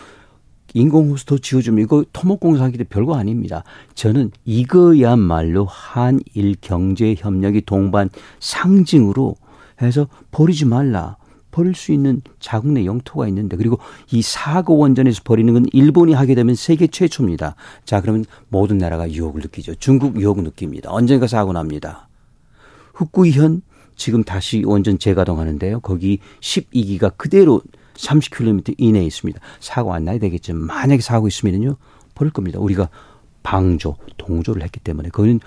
인공호수도 0.74 1.38
지어주면 1.40 1.84
이거 1.84 2.04
토목공사하기도 2.12 2.84
별거 2.90 3.16
아닙니다. 3.16 3.64
저는 3.94 4.32
이거야말로 4.44 5.66
한일 5.66 6.56
경제 6.60 7.16
협력이 7.18 7.62
동반 7.62 8.10
상징으로 8.40 9.36
해서 9.82 10.08
버리지 10.32 10.66
말라. 10.66 11.16
버릴 11.56 11.74
수 11.74 11.94
있는 11.94 12.22
자국 12.42 12.74
내 12.74 12.86
영토가 12.86 13.30
있는데 13.30 13.56
그리고 13.56 13.80
이 14.12 14.22
사고 14.22 14.78
원전에서 14.78 15.22
버리는 15.24 15.54
건 15.54 15.66
일본이 15.72 16.14
하게 16.14 16.36
되면 16.36 16.54
세계 16.54 16.88
최초입니다. 16.88 17.56
자 17.86 18.02
그러면 18.02 18.26
모든 18.50 18.78
나라가 18.78 19.10
유혹을 19.10 19.42
느끼죠. 19.42 19.76
중국 19.76 20.20
유혹을 20.20 20.44
느낍니다. 20.44 20.90
언젠가 20.92 21.28
사고 21.28 21.54
납니다. 21.54 22.10
흑구이현 22.94 23.62
지금 23.96 24.26
다시 24.26 24.64
원전 24.66 25.00
재가동하는데요. 25.00 25.80
거기 25.80 26.20
12기가 26.42 27.14
그대로 27.16 27.62
30km 27.94 28.76
이내에 28.78 29.06
있습니다. 29.06 29.40
사고 29.62 29.94
안 29.94 30.04
나야 30.04 30.20
되겠지만 30.20 30.62
만약에 30.64 31.02
사고 31.02 31.30
있으면요 31.30 31.78
버릴 32.16 32.34
겁니다. 32.34 32.60
우리가 32.60 32.90
방조, 33.44 33.96
동조를 34.18 34.62
했기 34.62 34.82
때문에 34.82 35.08
그거는 35.08 35.40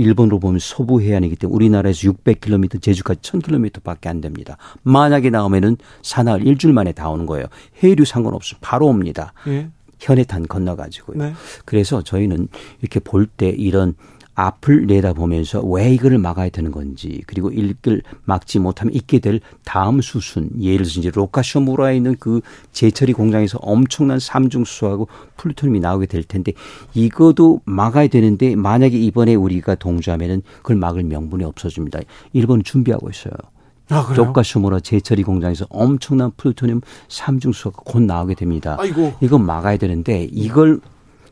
일본으로 0.00 0.38
보면 0.38 0.58
서부 0.60 1.00
해안이기 1.02 1.36
때문에 1.36 1.54
우리나라에서 1.54 2.10
600km, 2.10 2.80
제주까지 2.82 3.20
1000km밖에 3.20 4.06
안 4.06 4.20
됩니다. 4.20 4.56
만약에 4.82 5.30
나오면은 5.30 5.76
사나흘 6.02 6.46
일주일 6.46 6.72
만에 6.74 6.92
다 6.92 7.10
오는 7.10 7.26
거예요. 7.26 7.46
해류 7.82 8.04
상관없이 8.04 8.54
바로 8.60 8.86
옵니다. 8.86 9.32
예. 9.46 9.68
현해탄 10.00 10.46
건너가지고요. 10.48 11.18
네. 11.18 11.34
그래서 11.66 12.02
저희는 12.02 12.48
이렇게 12.80 13.00
볼 13.00 13.26
때 13.26 13.50
이런 13.50 13.94
앞을 14.40 14.86
내다보면서 14.86 15.60
왜 15.60 15.92
이거를 15.92 16.18
막아야 16.18 16.48
되는 16.48 16.70
건지 16.70 17.22
그리고 17.26 17.50
이걸 17.50 18.00
막지 18.24 18.58
못하면 18.58 18.94
있게 18.94 19.18
될 19.18 19.40
다음 19.64 20.00
수순 20.00 20.50
예를 20.60 20.78
들어서 20.78 21.00
이제 21.00 21.10
로카쇼무라에 21.14 21.96
있는 21.96 22.16
그 22.18 22.40
제철이 22.72 23.12
공장에서 23.12 23.58
엄청난 23.60 24.18
삼중수소하고 24.18 25.08
플루토늄이 25.36 25.80
나오게 25.80 26.06
될 26.06 26.22
텐데 26.22 26.52
이것도 26.94 27.60
막아야 27.64 28.08
되는데 28.08 28.56
만약에 28.56 28.98
이번에 28.98 29.34
우리가 29.34 29.74
동조하면은 29.74 30.42
그걸 30.58 30.76
막을 30.76 31.02
명분이 31.02 31.44
없어집니다. 31.44 32.00
일본은 32.32 32.64
준비하고 32.64 33.10
있어요. 33.10 33.34
아, 33.90 34.12
조카쇼무라 34.14 34.80
제철이 34.80 35.24
공장에서 35.24 35.66
엄청난 35.68 36.30
플루토늄 36.36 36.80
삼중수소가 37.08 37.82
곧 37.84 38.02
나오게 38.02 38.34
됩니다. 38.36 38.76
아이고. 38.78 39.14
이건 39.20 39.44
막아야 39.44 39.76
되는데 39.76 40.28
이걸 40.30 40.80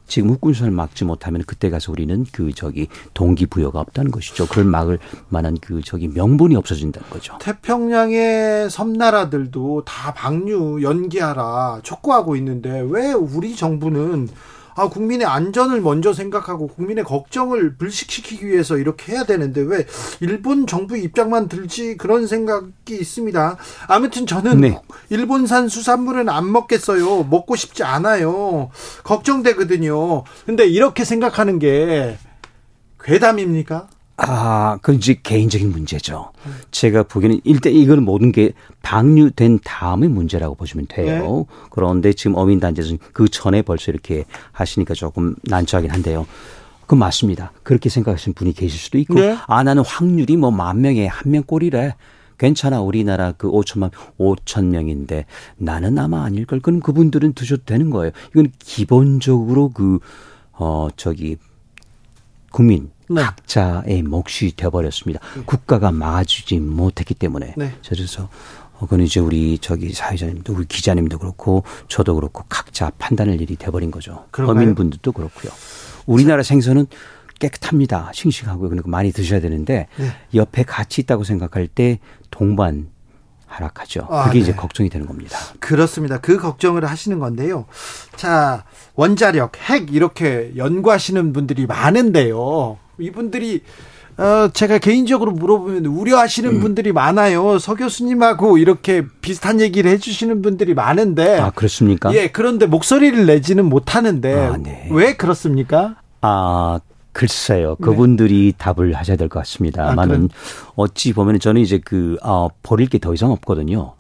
지금 0.09 0.31
흑군선을 0.31 0.73
막지 0.73 1.05
못하면 1.05 1.45
그때 1.47 1.71
가서 1.71 1.93
우리는 1.93 2.25
그 2.33 2.53
저기 2.53 2.89
동기부여가 3.15 3.79
없다는 3.79 4.11
것이죠. 4.11 4.47
그걸 4.47 4.65
막을 4.65 4.99
만한 5.29 5.57
그 5.61 5.81
저기 5.85 6.09
명분이 6.09 6.57
없어진다는 6.57 7.09
거죠. 7.11 7.39
태평양의 7.41 8.71
섬나라들도 8.71 9.85
다 9.85 10.15
방류 10.15 10.83
연기하라 10.83 11.81
촉구하고 11.83 12.35
있는데 12.37 12.85
왜 12.89 13.13
우리 13.13 13.55
정부는 13.55 14.29
아, 14.79 14.89
국민의 14.89 15.27
안전을 15.27 15.81
먼저 15.81 16.13
생각하고 16.13 16.69
국민의 16.69 17.03
걱정을 17.03 17.75
불식시키기 17.77 18.47
위해서 18.47 18.79
이렇게 18.79 19.13
해야 19.13 19.25
되는데 19.25 19.61
왜 19.61 19.85
일본 20.21 20.69
정부 20.69 20.97
입장만 20.97 21.49
들지 21.49 21.97
그런 21.97 22.29
생각이 22.29 22.71
있습니다. 22.89 23.57
아무튼 23.89 24.25
저는 24.25 24.61
네. 24.61 24.81
일본산 25.11 25.69
수산물은 25.69 26.29
안 26.29 26.53
먹겠어요. 26.53 27.25
먹고 27.25 27.57
싶지 27.57 27.83
않아요. 27.83 28.71
걱정되거든요. 29.03 30.23
근데 30.47 30.65
이렇게 30.67 31.05
생각하는 31.05 31.59
게 31.59 32.17
괴담입니까? 33.03 33.89
아, 34.21 34.79
그건 34.83 34.97
이제 34.97 35.15
개인적인 35.23 35.71
문제죠. 35.71 36.33
제가 36.73 37.05
보기에는 37.05 37.41
일단 37.45 37.73
이건 37.73 38.03
모든 38.03 38.33
게 38.33 38.53
방류된 38.83 39.61
다음의 39.63 40.09
문제라고 40.09 40.57
보시면 40.57 40.87
돼요. 40.89 41.47
네. 41.49 41.57
그런데 41.71 42.13
지금 42.13 42.37
어민단체에서는 42.37 42.99
그 43.13 43.29
전에 43.29 43.63
벌써 43.63 43.93
이렇게 43.93 44.25
하시니까 44.51 44.95
조금 44.95 45.37
난처하긴 45.45 45.91
한데요. 45.93 46.27
그건 46.81 46.99
맞습니다. 46.99 47.53
그렇게 47.63 47.89
생각하시는 47.89 48.35
분이 48.35 48.55
계실 48.55 48.79
수도 48.79 48.99
있고, 48.99 49.15
네. 49.15 49.37
아, 49.47 49.63
나는 49.63 49.85
확률이 49.87 50.37
뭐 50.37 50.51
만 50.51 50.81
명에 50.81 51.07
한 51.07 51.31
명 51.31 51.45
꼴이래. 51.45 51.95
괜찮아. 52.39 52.81
우리나라 52.81 53.33
그 53.37 53.49
5천만, 53.51 53.91
5천 54.19 54.65
명인데 54.67 55.27
나는 55.59 55.99
아마 55.99 56.25
아닐 56.25 56.45
걸. 56.47 56.61
그럼 56.61 56.81
그분들은 56.81 57.35
드셔도 57.35 57.65
되는 57.65 57.91
거예요. 57.91 58.13
이건 58.31 58.53
기본적으로 58.59 59.71
그, 59.71 59.99
어, 60.53 60.89
저기, 60.97 61.37
국민, 62.51 62.91
네. 63.09 63.23
각자의 63.23 64.03
몫이 64.03 64.55
되어버렸습니다. 64.57 65.21
네. 65.35 65.43
국가가 65.45 65.91
막아주지 65.91 66.59
못했기 66.59 67.15
때문에. 67.15 67.55
네. 67.57 67.75
그래서 67.89 68.29
어, 68.75 68.81
그건 68.81 69.01
이제 69.01 69.21
우리 69.21 69.59
저기 69.59 69.93
사회자님도 69.93 70.55
우리 70.55 70.67
기자님도 70.67 71.19
그렇고 71.19 71.65
저도 71.89 72.15
그렇고 72.15 72.45
각자 72.49 72.91
판단할 72.99 73.41
일이 73.41 73.57
돼버린 73.57 73.91
거죠. 73.91 74.27
그런가요? 74.31 74.57
어민분들도 74.57 75.13
그렇고요. 75.13 75.53
우리나라 76.07 76.43
생선은 76.43 76.87
깨끗합니다. 77.39 78.11
싱싱하고요. 78.15 78.69
그러니까 78.69 78.89
많이 78.91 79.13
드셔야 79.13 79.41
되는데 79.41 79.87
네. 79.97 80.13
옆에 80.35 80.63
같이 80.65 81.01
있다고 81.03 81.25
생각할 81.25 81.69
때 81.69 81.99
동반 82.31 82.91
하락하죠. 83.47 84.07
아, 84.11 84.25
그게 84.25 84.39
네. 84.39 84.43
이제 84.43 84.53
걱정이 84.53 84.91
되는 84.91 85.07
겁니다. 85.07 85.39
그렇습니다. 85.59 86.19
그 86.19 86.39
걱정을 86.39 86.85
하시는 86.85 87.19
건데요. 87.19 87.67
자, 88.17 88.65
원자력, 88.95 89.57
핵 89.71 89.95
이렇게 89.95 90.53
연구하시는 90.57 91.33
분들이 91.33 91.67
많은데요. 91.67 92.79
이분들이 92.99 93.63
어, 94.17 94.51
제가 94.53 94.79
개인적으로 94.79 95.31
물어보면 95.31 95.87
우려하시는 95.87 96.51
음. 96.51 96.61
분들이 96.61 96.93
많아요. 96.93 97.59
서 97.61 97.75
교수님하고 97.77 98.59
이렇게 98.59 99.05
비슷한 99.21 99.61
얘기를 99.61 99.91
해주시는 99.93 100.43
분들이 100.43 100.75
많은데. 100.75 101.39
아, 101.39 101.51
그렇습니까? 101.51 102.13
예, 102.15 102.29
그런데 102.29 102.67
목소리를 102.67 103.27
내지는 103.27 103.67
못하는데. 103.67 104.35
아, 104.35 104.57
네. 104.57 104.89
왜 104.91 105.15
그렇습니까? 105.17 105.97
아, 106.21 106.81
글쎄요. 107.13 107.77
네. 107.79 107.85
그분들이 107.85 108.53
네. 108.53 108.59
답을 108.59 108.93
하셔야 108.95 109.17
될 109.17 109.29
것 109.29 109.39
같습니다만은 109.41 110.29
아, 110.33 110.73
어찌 110.75 111.13
보면 111.13 111.39
저는 111.39 111.61
이제 111.63 111.79
그, 111.85 112.17
어, 112.23 112.49
버릴 112.65 112.89
게 112.89 112.99
더 112.99 113.15
이상 113.15 113.31
없거든요. 113.31 113.95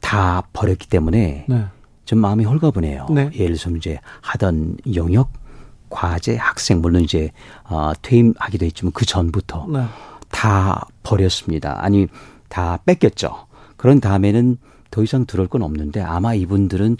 다 0.00 0.42
버렸기 0.54 0.88
때문에. 0.88 1.44
네. 1.48 1.64
좀 2.06 2.18
마음이 2.18 2.44
홀가분해요. 2.44 3.06
네. 3.10 3.30
예를 3.34 3.56
들어서 3.56 3.70
이제 3.76 3.98
하던 4.20 4.76
영역 4.94 5.30
과제, 5.94 6.36
학생 6.36 6.80
물론 6.82 7.02
이제 7.02 7.30
어, 7.62 7.92
퇴임하기도 8.02 8.66
했지만 8.66 8.92
그 8.92 9.06
전부터 9.06 9.68
네. 9.70 9.84
다 10.28 10.88
버렸습니다. 11.04 11.76
아니 11.80 12.08
다 12.48 12.78
뺏겼죠. 12.84 13.46
그런 13.76 14.00
다음에는 14.00 14.58
더 14.90 15.02
이상 15.04 15.24
들어올 15.24 15.48
건 15.48 15.62
없는데 15.62 16.00
아마 16.02 16.34
이분들은 16.34 16.96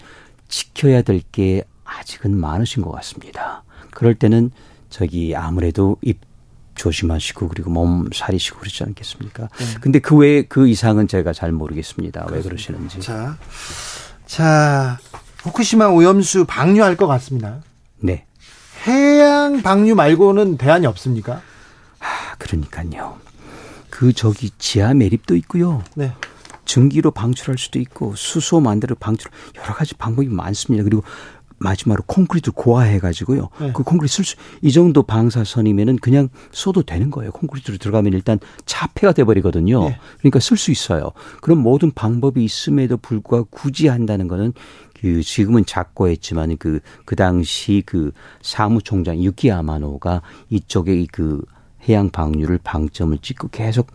지켜야 0.47 1.01
될 1.01 1.21
게 1.33 1.63
아직은 1.83 2.35
많으신 2.37 2.81
것 2.83 2.91
같습니다. 2.91 3.63
그럴 3.91 4.15
때는 4.15 4.51
저기 4.89 5.35
아무래도 5.35 5.97
입 6.01 6.19
조심하시고 6.75 7.49
그리고 7.49 7.69
몸 7.71 8.09
사리시고 8.13 8.59
그러지 8.59 8.83
않겠습니까? 8.83 9.49
네. 9.57 9.65
근데 9.81 9.99
그 9.99 10.15
외에 10.15 10.41
그 10.43 10.67
이상은 10.67 11.07
제가 11.07 11.33
잘 11.33 11.51
모르겠습니다. 11.51 12.25
그렇습니다. 12.25 12.35
왜 12.37 12.49
그러시는지. 12.49 12.99
자, 13.01 13.37
자, 14.25 14.99
후쿠시마 15.43 15.87
오염수 15.87 16.45
방류할 16.45 16.95
것 16.97 17.07
같습니다. 17.07 17.61
네. 17.99 18.25
해양 18.87 19.61
방류 19.61 19.95
말고는 19.95 20.57
대안이 20.57 20.85
없습니까? 20.85 21.41
아, 21.99 22.35
그러니까요. 22.37 23.17
그 23.89 24.13
저기 24.13 24.49
지하 24.57 24.93
매립도 24.93 25.35
있고요. 25.37 25.83
네. 25.95 26.11
증기로 26.65 27.11
방출할 27.11 27.57
수도 27.57 27.79
있고 27.79 28.15
수소 28.15 28.59
만들어 28.59 28.95
방출 28.99 29.31
여러 29.57 29.73
가지 29.73 29.93
방법이 29.95 30.27
많습니다. 30.27 30.83
그리고 30.83 31.03
마지막으로 31.57 32.03
콘크리트 32.05 32.51
고화해 32.51 32.99
가지고요. 32.99 33.49
네. 33.61 33.71
그 33.73 33.83
콘크리트 33.83 34.13
쓸 34.13 34.25
수 34.25 34.35
이 34.61 34.71
정도 34.73 35.03
방사선이면은 35.03 35.97
그냥 35.97 36.27
써도 36.51 36.83
되는 36.83 37.09
거예요. 37.11 37.31
콘크리트로 37.31 37.77
들어가면 37.77 38.11
일단 38.13 38.39
차폐가 38.65 39.13
돼 39.13 39.23
버리거든요. 39.23 39.87
네. 39.89 39.99
그러니까 40.19 40.39
쓸 40.41 40.57
수 40.57 40.71
있어요. 40.71 41.11
그런 41.41 41.59
모든 41.59 41.91
방법이 41.91 42.43
있음에도 42.43 42.97
불구하고 42.97 43.47
굳이 43.51 43.87
한다는 43.87 44.27
거는 44.27 44.53
그 44.99 45.21
지금은 45.21 45.65
작고 45.65 46.07
했지만 46.07 46.57
그, 46.57 46.79
그 47.05 47.15
당시 47.15 47.83
그 47.85 48.11
사무총장 48.41 49.21
유키야마노가 49.23 50.21
이쪽에 50.49 51.05
그 51.11 51.43
해양 51.87 52.09
방류를 52.09 52.59
방점을 52.63 53.17
찍고 53.19 53.49
계속 53.49 53.91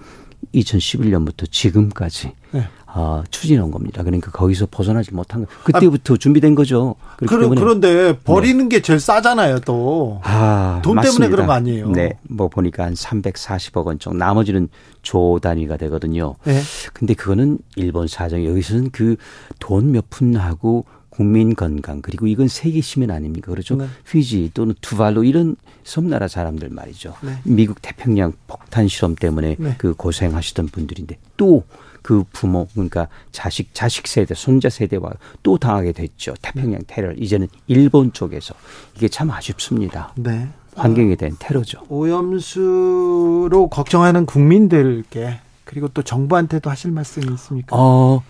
2011년부터 0.55 1.51
지금까지 1.51 2.33
네. 2.53 2.69
어, 2.93 3.23
추진한 3.31 3.71
겁니다. 3.71 4.03
그러니까 4.03 4.31
거기서 4.31 4.67
벗어나지 4.71 5.15
못한 5.15 5.45
거. 5.45 5.51
그때부터 5.65 6.15
아, 6.15 6.17
준비된 6.17 6.55
거죠. 6.55 6.97
그렇 7.17 7.49
그런데 7.51 8.19
버리는 8.19 8.69
네. 8.69 8.77
게 8.77 8.83
제일 8.83 8.99
싸잖아요, 9.01 9.61
또. 9.61 10.21
아, 10.25 10.81
돈 10.83 10.97
맞습니다. 10.97 11.13
때문에 11.27 11.31
그런 11.31 11.47
거 11.47 11.53
아니에요? 11.53 11.91
네. 11.93 12.19
뭐 12.23 12.49
보니까 12.49 12.85
한 12.85 12.95
340억 12.95 13.85
원 13.87 13.99
정도. 13.99 14.19
나머지는 14.19 14.69
조 15.03 15.39
단위가 15.43 15.77
되거든요. 15.77 16.35
네. 16.45 16.61
근데 16.93 17.15
그거는 17.15 17.59
일본 17.77 18.07
사정. 18.09 18.45
여기서는 18.45 18.91
그 18.91 19.17
돈 19.59 19.91
몇 19.93 20.09
푼하고 20.11 20.85
국민 21.11 21.55
건강 21.55 22.01
그리고 22.03 22.27
이건 22.27 22.49
세계 22.49 22.81
시민 22.81 23.11
아닙니까 23.11 23.51
그렇죠? 23.51 23.77
네. 23.77 23.87
휘지 24.07 24.53
또는 24.55 24.75
투발로 24.81 25.25
이런 25.25 25.57
섬나라 25.85 26.29
사람들 26.29 26.71
말이죠. 26.71 27.15
네. 27.23 27.33
미국 27.45 27.83
태평양 27.83 28.33
폭탄 28.47 28.89
실험 28.89 29.15
때문에 29.17 29.57
네. 29.59 29.75
그 29.79 29.95
고생하시던 29.95 30.69
분들인데 30.69 31.19
또 31.37 31.65
그 32.03 32.25
부모 32.33 32.67
그러니까 32.73 33.09
자식 33.33 33.75
자식 33.75 34.07
세대 34.07 34.35
손자 34.35 34.69
세대와 34.69 35.13
또 35.43 35.59
당하게 35.59 35.93
됐죠. 35.93 36.35
태평양 36.43 36.83
테러 36.87 37.13
이제는 37.13 37.49
일본 37.67 38.13
쪽에서 38.13 38.55
이게 38.97 39.09
참 39.09 39.31
아쉽습니다. 39.31 40.13
네. 40.17 40.49
환경에 40.77 41.17
대한 41.17 41.37
테러죠. 41.39 41.83
오염수로 41.89 43.69
걱정하는 43.71 44.25
국민들께 44.27 45.41
그리고 45.65 45.89
또 45.89 46.03
정부한테도 46.03 46.71
하실 46.71 46.91
말씀이 46.91 47.27
있습니까? 47.35 47.77
어, 47.77 48.23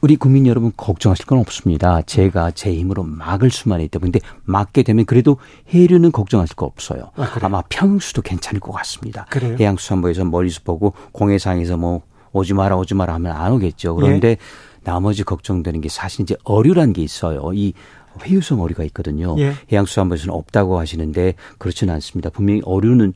우리 0.00 0.16
국민 0.16 0.46
여러분 0.46 0.72
걱정하실 0.76 1.26
건 1.26 1.38
없습니다. 1.38 2.02
제가 2.02 2.52
제 2.52 2.72
힘으로 2.72 3.02
막을 3.02 3.50
수만 3.50 3.80
있다. 3.80 3.98
근데 3.98 4.20
막게 4.44 4.82
되면 4.82 5.04
그래도 5.04 5.38
해류는 5.72 6.12
걱정하실 6.12 6.56
거 6.56 6.66
없어요. 6.66 7.10
아, 7.16 7.48
마 7.48 7.62
평수도 7.68 8.22
괜찮을 8.22 8.60
것 8.60 8.72
같습니다. 8.72 9.26
그래요? 9.30 9.56
해양수산부에서 9.58 10.24
멀리서 10.24 10.60
보고 10.64 10.94
공해상에서 11.12 11.76
뭐 11.76 12.02
오지 12.38 12.54
마라 12.54 12.76
오지 12.76 12.94
마라 12.94 13.14
하면 13.14 13.32
안 13.32 13.52
오겠죠. 13.52 13.94
그런데 13.94 14.28
예? 14.28 14.36
나머지 14.84 15.24
걱정되는 15.24 15.80
게 15.80 15.88
사실 15.88 16.22
이제 16.22 16.36
어류란 16.44 16.92
게 16.92 17.02
있어요. 17.02 17.50
이 17.52 17.74
회유성 18.22 18.60
어류가 18.60 18.84
있거든요. 18.84 19.36
예. 19.38 19.54
해양수산부에서는 19.70 20.34
없다고 20.34 20.78
하시는데 20.78 21.34
그렇지는 21.58 21.94
않습니다. 21.94 22.30
분명히 22.30 22.62
어류는 22.64 23.12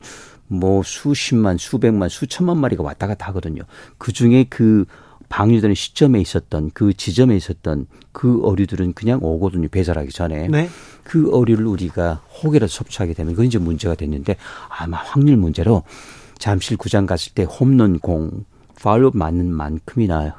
뭐 0.47 0.83
수십만, 0.83 1.57
수백만, 1.57 2.09
수천만 2.09 2.57
마리가 2.57 2.83
왔다 2.83 3.07
갔다 3.07 3.27
하거든요. 3.27 3.63
그 3.97 4.13
중에 4.13 4.45
그 4.49 4.85
방류되는 5.29 5.73
시점에 5.73 6.21
있었던 6.21 6.71
그 6.73 6.93
지점에 6.93 7.35
있었던 7.35 7.87
그 8.11 8.41
어류들은 8.43 8.93
그냥 8.93 9.19
오거든요. 9.23 9.67
배설하기 9.67 10.11
전에. 10.11 10.47
네. 10.47 10.69
그 11.03 11.31
어류를 11.35 11.65
우리가 11.65 12.21
혹여라도 12.43 12.67
섭취하게 12.67 13.13
되면 13.13 13.33
그건 13.33 13.47
이제 13.47 13.57
문제가 13.57 13.95
됐는데 13.95 14.35
아마 14.69 14.97
확률 14.97 15.37
문제로 15.37 15.83
잠실 16.37 16.77
구장 16.77 17.05
갔을 17.05 17.33
때 17.33 17.43
홈런 17.43 17.99
공 17.99 18.45
파울로 18.83 19.11
맞는 19.13 19.51
만큼이나 19.51 20.35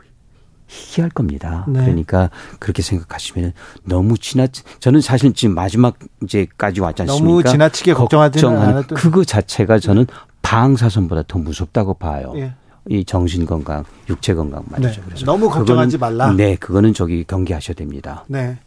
희귀할 0.67 1.11
겁니다. 1.11 1.65
네. 1.67 1.81
그러니까 1.81 2.31
그렇게 2.59 2.83
생각하시면 2.83 3.53
너무 3.85 4.19
지나 4.19 4.47
저는 4.81 5.01
사실 5.01 5.33
지금 5.33 5.55
마지막 5.55 5.99
이제까지 6.23 6.81
왔지 6.83 7.03
않습니까? 7.03 7.27
너무 7.27 7.43
지나치게 7.43 7.95
걱정하지는 7.95 8.57
않았던 8.57 8.99
그거 8.99 9.25
자체가 9.25 9.79
저는 9.79 10.07
방사선보다 10.43 11.25
더 11.27 11.39
무섭다고 11.39 11.95
봐요. 11.95 12.35
예. 12.37 12.53
이 12.91 13.03
정신 13.03 13.47
건강, 13.47 13.83
육체 14.11 14.35
건강 14.35 14.63
말이죠. 14.69 15.01
네. 15.01 15.07
그래서 15.07 15.25
너무 15.25 15.49
걱정하지 15.49 15.97
그거는, 15.97 16.19
말라. 16.19 16.33
네, 16.35 16.57
그거는 16.57 16.93
저기 16.93 17.25
경계하셔야 17.25 17.75
됩니다. 17.75 18.25
네. 18.29 18.59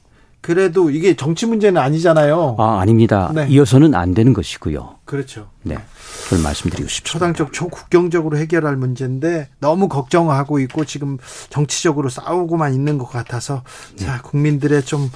그래도 0.47 0.89
이게 0.89 1.13
정치 1.13 1.45
문제는 1.45 1.81
아니잖아요. 1.81 2.55
아, 2.57 2.79
아닙니다. 2.79 3.29
네. 3.35 3.47
이어서는 3.49 3.93
안 3.95 4.13
되는 4.13 4.31
것이고요. 4.31 4.99
그렇죠. 5.03 5.49
네. 5.63 5.75
그걸 6.23 6.39
말씀드리고 6.39 6.87
싶습니다. 6.87 7.11
초당적 7.11 7.51
초국경적으로 7.51 8.37
해결할 8.37 8.77
문제인데 8.77 9.49
너무 9.59 9.89
걱정하고 9.89 10.59
있고 10.59 10.85
지금 10.85 11.17
정치적으로 11.49 12.07
싸우고만 12.07 12.73
있는 12.73 12.97
것 12.97 13.09
같아서 13.09 13.63
네. 13.97 14.05
자, 14.05 14.21
국민들의 14.21 14.83
좀 14.83 15.11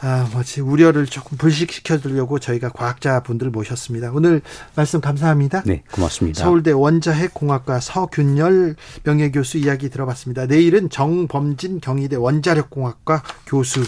아, 0.00 0.28
뭐지 0.32 0.60
우려를 0.60 1.06
조금 1.06 1.36
불식시켜 1.38 1.98
주려고 1.98 2.38
저희가 2.38 2.68
과학자 2.70 3.20
분들 3.22 3.50
모셨습니다. 3.50 4.10
오늘 4.12 4.42
말씀 4.76 5.00
감사합니다. 5.00 5.62
네, 5.66 5.82
고맙습니다. 5.90 6.42
서울대 6.42 6.70
원자핵공학과 6.70 7.80
서균열 7.80 8.76
명예교수 9.02 9.58
이야기 9.58 9.90
들어봤습니다. 9.90 10.46
내일은 10.46 10.88
정범진 10.88 11.80
경희대 11.80 12.16
원자력공학과 12.16 13.22
교수 13.46 13.82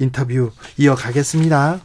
인터뷰 0.00 0.50
이어가겠습니다. 0.76 1.80